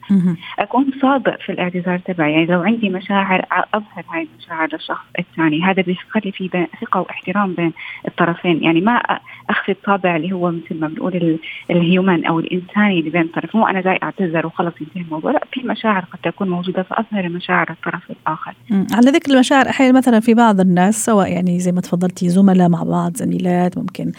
أكون 0.59 0.91
صادق 1.03 1.41
في 1.41 1.53
الاعتذار 1.53 1.99
تبعي. 1.99 2.33
يعني 2.33 2.47
لو 2.47 2.63
عندي 2.63 2.89
مشاعر 2.91 3.47
أظهر 3.75 4.05
هاي 4.09 4.29
المشاعر 4.33 4.69
للشخص 4.73 5.05
الثاني. 5.19 5.63
هذا 5.63 5.83
بيخلي 5.83 6.33
في 6.33 6.67
ثقة 6.81 7.01
واحترام 7.01 7.55
بين 7.55 7.73
الطرفين. 8.09 8.63
يعني 8.63 8.81
ما 8.81 9.03
اخفي 9.51 9.73
الطابع 9.73 10.17
اللي 10.17 10.33
هو 10.33 10.51
مثل 10.51 10.81
ما 10.81 10.89
بنقول 10.89 11.39
الهيومن 11.71 12.25
أو 12.25 12.39
الإنساني 12.39 12.99
اللي 12.99 13.11
بين 13.11 13.23
الطرفين 13.23 13.61
مو 13.61 13.67
أنا 13.67 13.81
جاي 13.81 13.99
أعتذر 14.03 14.47
وخلص 14.47 14.75
ينتهي 14.81 15.01
الموضوع. 15.01 15.33
لا 15.33 15.43
في 15.53 15.61
مشاعر 15.61 16.05
قد 16.13 16.19
تكون 16.33 16.49
موجودة 16.49 16.83
فأظهر 16.83 17.25
المشاعر 17.25 17.71
الطرف 17.71 18.03
الآخر. 18.11 18.55
على 18.71 19.11
ذكر 19.11 19.33
المشاعر 19.33 19.69
أحيانا 19.69 19.99
مثلا 19.99 20.21
في 20.21 20.35
بعض 20.35 20.61
الناس 20.61 21.05
سواء 21.05 21.33
يعني 21.33 21.61
زي 21.61 21.73
ما 21.73 21.81
تفضلتي 21.81 22.29
زملاء 22.29 22.69
مع 22.69 22.83
بعض 22.83 23.17
زميلات 23.17 23.79
ممكن 23.79 24.13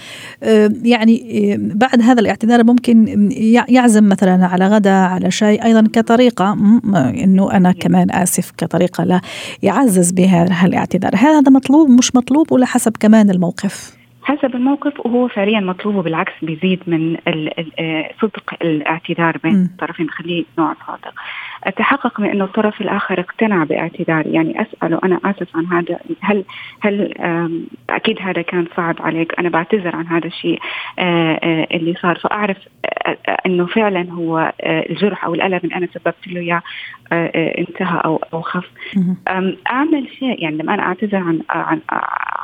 يعني 0.83 1.57
بعد 1.75 2.01
هذا 2.01 2.21
الاعتذار 2.21 2.63
ممكن 2.63 3.29
يعزم 3.69 4.09
مثلا 4.09 4.45
على 4.47 4.67
غدا 4.67 4.93
على 4.93 5.31
شيء 5.31 5.63
أيضا 5.63 5.83
كطريقة 5.93 6.53
إنه 7.23 7.51
أنا 7.51 7.71
كمان 7.71 8.11
آسف 8.11 8.51
كطريقة 8.57 9.03
لا 9.03 9.21
يعزز 9.63 10.11
بها 10.11 10.65
الاعتذار. 10.65 11.11
هل 11.15 11.27
هذا 11.27 11.51
مطلوب؟ 11.51 11.89
مش 11.89 12.15
مطلوب؟ 12.15 12.51
ولا 12.51 12.65
حسب 12.65 12.97
كمان 12.99 13.29
الموقف؟ 13.29 14.02
حسب 14.23 14.55
الموقف 14.55 15.05
وهو 15.05 15.27
فعليا 15.27 15.59
مطلوب 15.59 15.95
وبالعكس 15.95 16.33
بيزيد 16.41 16.83
من 16.87 17.17
آه، 17.79 18.11
صدق 18.21 18.53
الاعتذار 18.61 19.37
بين 19.37 19.63
الطرفين. 19.65 20.05
بخليه 20.05 20.43
نوع 20.57 20.75
صادق. 20.87 21.13
أتحقق 21.63 22.19
من 22.19 22.29
أنه 22.29 22.43
الطرف 22.43 22.81
الآخر 22.81 23.19
اقتنع 23.19 23.63
باعتذاري 23.63 24.33
يعني 24.33 24.61
أسأله 24.61 24.99
أنا 25.03 25.19
آسف 25.25 25.57
عن 25.57 25.65
هذا. 25.65 25.99
هل 26.21 26.43
هل 26.81 27.13
أكيد 27.89 28.17
هذا 28.21 28.41
كان 28.41 28.67
صعب 28.77 28.95
عليك. 28.99 29.39
أنا 29.39 29.49
بعتذر 29.49 29.95
عن 29.95 30.07
هذا 30.07 30.27
الشيء 30.27 30.59
آه، 30.99 31.39
آه، 31.43 31.67
اللي 31.71 31.93
صار. 32.01 32.15
فأعرف 32.15 32.57
أنه 33.45 33.65
فعلا 33.65 34.11
هو 34.11 34.53
الجرح 34.63 35.25
أو 35.25 35.33
الألم 35.33 35.59
اللي 35.63 35.75
أنا 35.75 35.87
سببت 35.93 36.27
له 36.27 36.41
إياه 36.41 36.61
انتهى 37.57 38.01
أو 38.05 38.23
أو 38.33 38.41
خف. 38.41 38.65
أعمل 39.69 40.07
شيء. 40.19 40.43
يعني 40.43 40.57
لما 40.57 40.73
أنا 40.73 40.83
أعتذر 40.83 41.17
عن 41.17 41.39
عن 41.49 41.79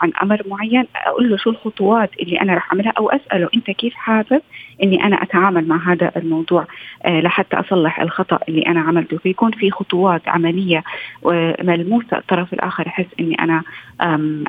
عن 0.01 0.11
أمر 0.23 0.41
معين 0.47 0.85
أقول 0.95 1.29
له 1.29 1.37
شو 1.37 1.49
الخطوات 1.49 2.09
اللي 2.19 2.41
أنا 2.41 2.53
راح 2.53 2.71
أعملها 2.71 2.93
أو 2.97 3.09
أسأله 3.09 3.49
أنت 3.55 3.71
كيف 3.71 3.93
حابب 3.93 4.41
إني 4.83 5.03
أنا 5.03 5.23
أتعامل 5.23 5.67
مع 5.67 5.93
هذا 5.93 6.11
الموضوع 6.15 6.67
آه، 7.05 7.19
لحتى 7.19 7.55
أصلح 7.55 7.99
الخطأ 8.01 8.39
اللي 8.49 8.61
أنا 8.61 8.79
عملته. 8.79 9.17
فيكون 9.17 9.51
في 9.51 9.71
خطوات 9.71 10.21
عملية 10.27 10.83
وملموسه 11.23 12.17
الطرف 12.17 12.53
الآخر 12.53 12.87
يحس 12.87 13.05
إني 13.19 13.35
أنا 13.35 13.61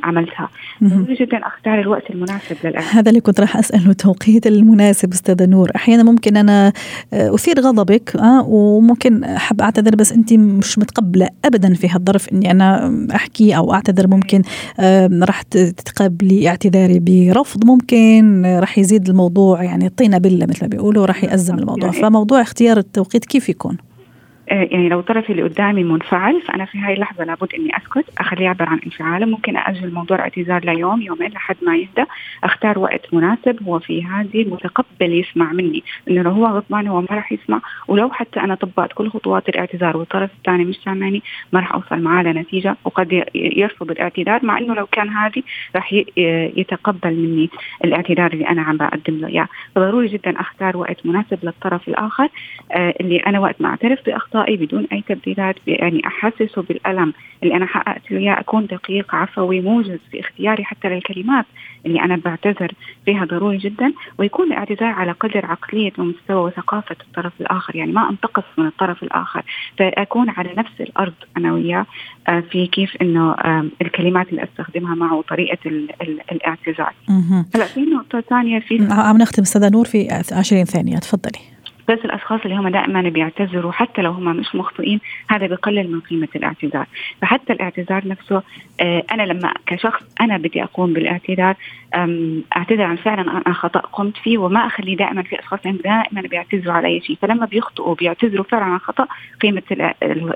عملتها. 0.03 0.49
ضروري 0.85 1.15
جدا 1.15 1.47
أختار 1.47 1.81
الوقت 1.81 2.11
المناسب 2.11 2.57
للأهل. 2.65 2.97
هذا 2.97 3.09
اللي 3.09 3.21
كنت 3.21 3.41
راح 3.41 3.57
أسأله 3.57 3.93
توقيت 3.93 4.47
المناسب 4.47 5.13
أستاذة 5.13 5.47
نور. 5.47 5.71
أحيانا 5.77 6.03
ممكن 6.03 6.37
أنا 6.37 6.73
آه، 7.13 7.35
أثير 7.35 7.61
غضبك 7.61 8.17
أه 8.17 8.45
وممكن 8.49 9.25
أحب 9.25 9.61
أعتذر 9.61 9.97
بس 9.97 10.13
انت 10.13 10.33
مش 10.33 10.79
متقبلة 10.79 11.29
ابدا 11.45 11.75
في 11.75 11.89
هالظرف 11.89 12.29
إني 12.33 12.51
أنا 12.51 12.97
أحكي 13.15 13.57
أو 13.57 13.75
أعتذر. 13.75 14.07
ممكن 14.07 14.43
راح 15.23 15.43
تتقبلي 15.43 16.49
اعتذاري 16.49 17.01
برفض. 17.01 17.65
ممكن 17.67 18.43
راح 18.61 18.79
يزيد 18.79 19.09
الموضوع 19.09 19.63
يعني 19.63 19.89
طينه 19.89 20.20
بله 20.21 20.47
مثل 20.47 20.59
ما 20.63 20.69
بيقولوا 20.69 21.07
راح 21.07 21.25
يأزم 21.25 21.59
الموضوع 21.59 21.89
يعني 21.89 22.03
فموضوع 22.03 22.41
اختيار 22.41 22.79
التوقيت 22.79 23.25
كيف 23.25 23.49
يكون؟ 23.49 23.77
آه، 24.51 24.69
يعني 24.71 24.89
لو 24.89 25.01
الطرف 25.01 25.31
اللي 25.31 25.43
قدامي 25.43 25.85
منفعل 25.85 26.43
فأنا 26.43 26.65
في 26.65 26.79
هاي 26.79 26.95
اللحظة 26.95 27.25
لابد 27.25 27.55
إني 27.55 27.77
أسكت 27.77 28.05
أخليه 28.19 28.45
يعبر 28.45 28.69
عن 28.69 28.81
انفعاله. 28.87 29.27
ممكن 29.27 29.57
أجل 29.57 29.95
موضوع 29.95 30.17
الاعتذار 30.17 30.65
ليوم 30.65 31.03
يومين 31.03 31.31
لحد 31.31 31.57
ما 31.63 31.77
يهدى. 31.77 32.05
أختار 32.45 32.79
وقت 32.79 33.15
مناسب 33.15 33.63
هو 33.63 33.79
في 33.79 34.05
هذه 34.05 34.45
متقبل 34.49 35.21
يسمع 35.21 35.53
مني. 35.53 35.83
إنه 36.11 36.23
لو 36.23 36.31
هو 36.31 36.47
غضبان 36.47 36.87
هو 36.87 37.01
ما 37.01 37.07
راح 37.11 37.33
يسمع. 37.33 37.61
ولو 37.89 38.11
حتى 38.11 38.41
أنا 38.41 38.55
طبقت 38.55 38.93
كل 38.93 39.11
خطوات 39.11 39.49
الاعتذار 39.49 39.97
والطرف 39.97 40.31
الثاني 40.39 40.65
مش 40.65 40.77
سامعني 40.85 41.23
ما 41.53 41.61
راح 41.61 41.75
أوصل 41.75 42.03
معاه 42.03 42.23
لنتيجة. 42.23 42.77
وقد 42.85 43.25
يرفض 43.35 43.91
الاعتذار 43.91 44.45
مع 44.45 44.59
إنه 44.59 44.75
لو 44.75 44.87
كان 44.87 45.09
هذه 45.09 45.43
راح 45.77 45.93
يتقبل 46.57 47.15
مني 47.15 47.51
الاعتذار 47.85 48.33
اللي 48.33 48.49
أنا 48.49 48.63
عم 48.63 48.77
بقدم 48.77 49.19
له 49.21 49.29
إياه. 49.29 49.49
فضروري 49.75 50.09
جدا 50.09 50.41
أختار 50.41 50.77
وقت 50.77 51.07
مناسب 51.07 51.39
للطرف 51.43 51.89
الآخر 51.89 52.29
آه، 52.73 52.95
اللي 53.01 53.17
أنا 53.17 53.41
وقت 53.41 53.61
ما 53.61 53.69
اعترف 53.69 54.01
باخطائي 54.41 54.57
بدون 54.57 54.87
أي 54.93 55.05
تبديلات 55.09 55.57
يعني 55.67 56.03
احسسه 56.07 56.63
بالألم 56.63 57.13
اللي 57.43 57.57
أنا 57.57 57.67
حققت 57.67 58.11
له 58.11 58.19
إياه 58.19 58.41
أكون 58.41 58.67
دقيق 58.67 59.15
عفوي 59.15 59.61
موجز 59.61 59.99
في 60.11 60.21
اختياري 60.21 60.65
حتى 60.65 60.89
للكلمات 60.89 61.45
اللي 61.87 62.01
أنا 62.01 62.17
بعتذر 62.17 62.73
فيها 63.05 63.25
ضروري 63.25 63.59
جدا 63.59 63.93
ويكون 64.19 64.47
الاعتذار 64.47 64.89
على 64.89 65.13
قدر 65.13 65.47
عقلية 65.47 65.93
ومستوى 65.99 66.37
وثقافة 66.37 66.97
الطرف 67.01 67.33
الآخر 67.41 67.77
يعني 67.77 67.93
ما 67.93 68.11
أنتقص 68.11 68.45
من 68.59 68.67
الطرف 68.67 69.03
الآخر. 69.03 69.43
فأكون 69.79 70.31
على 70.31 70.51
نفس 70.57 70.81
الأرض 70.81 71.15
أنا 71.37 71.53
وياه 71.53 71.87
آه، 72.29 72.41
في 72.41 72.67
كيف 72.67 72.97
إنه 73.03 73.35
الكلمات 73.83 74.29
اللي 74.29 74.45
أستخدمها 74.45 74.95
معه 74.95 75.15
وطريقة 75.15 75.59
الاعتذار. 76.33 76.93
هلا 77.55 77.65
في 77.65 77.81
نقطة 77.81 78.21
ثانية 78.21 78.61
في 78.61 78.89
عم 78.91 79.19
نختم 79.19 79.43
أستاذة 79.43 79.69
نور 79.69 79.85
في 79.85 80.09
20 80.33 80.65
ثانية 80.65 80.99
تفضلي. 80.99 81.60
بس 81.91 81.99
الأشخاص 82.05 82.41
اللي 82.45 82.57
هم 82.57 82.69
دائما 82.69 83.03
بيعتذروا 83.03 83.73
حتى 83.73 84.03
لو 84.03 84.13
هم 84.13 84.37
مش 84.37 84.55
مخطئين 84.55 85.01
هذا 85.29 85.47
بقلل 85.47 85.93
من 85.93 86.01
قيمة 86.01 86.29
الاعتذار. 86.37 86.87
فحتى 87.23 87.53
الاعتذار 87.53 88.09
نفسه 88.09 88.43
آه، 88.81 89.03
أنا 89.13 89.23
لما 89.23 89.53
كشخص 89.67 90.03
أنا 90.21 90.37
بدي 90.39 90.63
أقوم 90.63 90.93
بالاعتذار 90.93 91.55
أعتذر 92.57 92.83
عن 92.83 92.97
فعلا 92.97 93.43
أنا 93.47 93.55
خطأ 93.55 93.81
قمت 93.81 94.17
فيه 94.17 94.39
وما 94.39 94.67
اخلي 94.67 94.95
دائما 94.95 95.23
في 95.23 95.39
أشخاص 95.39 95.61
دائما 95.65 96.21
بيعتذروا 96.31 96.73
على 96.75 96.89
أي 96.89 97.01
شيء. 97.01 97.17
فلما 97.23 97.47
بيخطئوا 97.47 97.95
بيعتذروا 97.95 98.45
فعلا 98.45 98.65
عن 98.65 98.79
خطأ 98.79 99.07
قيمة 99.43 99.63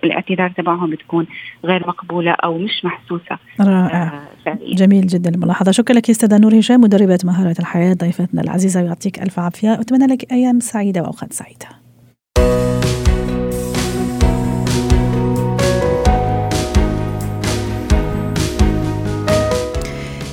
الاعتذار 0.05 0.51
تبعهم 0.51 0.91
بتكون 0.91 1.27
غير 1.65 1.89
مقبولة 1.89 2.31
أو 2.31 2.59
مش 2.59 2.85
محسوسة. 2.85 3.39
رائع. 3.61 4.13
آه 4.47 4.59
جميل 4.67 5.07
جدا 5.07 5.31
الملاحظة. 5.31 5.73
شكرا 5.73 5.97
لك 5.97 6.11
أستاذة 6.11 6.39
نور 6.39 6.59
هشام 6.59 6.81
مدربة 6.81 7.19
مهارات 7.25 7.61
الحياة 7.61 7.95
ضيفتنا 7.95 8.43
العزيزة 8.43 8.83
ويعطيك 8.83 9.19
ألف 9.23 9.39
عافية 9.39 9.73
اتمنى 9.73 10.07
لك 10.07 10.33
أيام 10.33 10.61
سعيدة 10.61 11.01
وأوقات 11.03 11.33
سعيدة. 11.33 11.44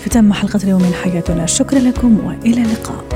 ختام 0.05 0.33
حلقة 0.33 0.59
اليوم 0.63 0.81
من 0.81 0.93
حياتنا. 0.93 1.45
شكرا 1.45 1.79
لكم 1.79 2.25
وإلى 2.25 2.61
اللقاء. 2.61 3.10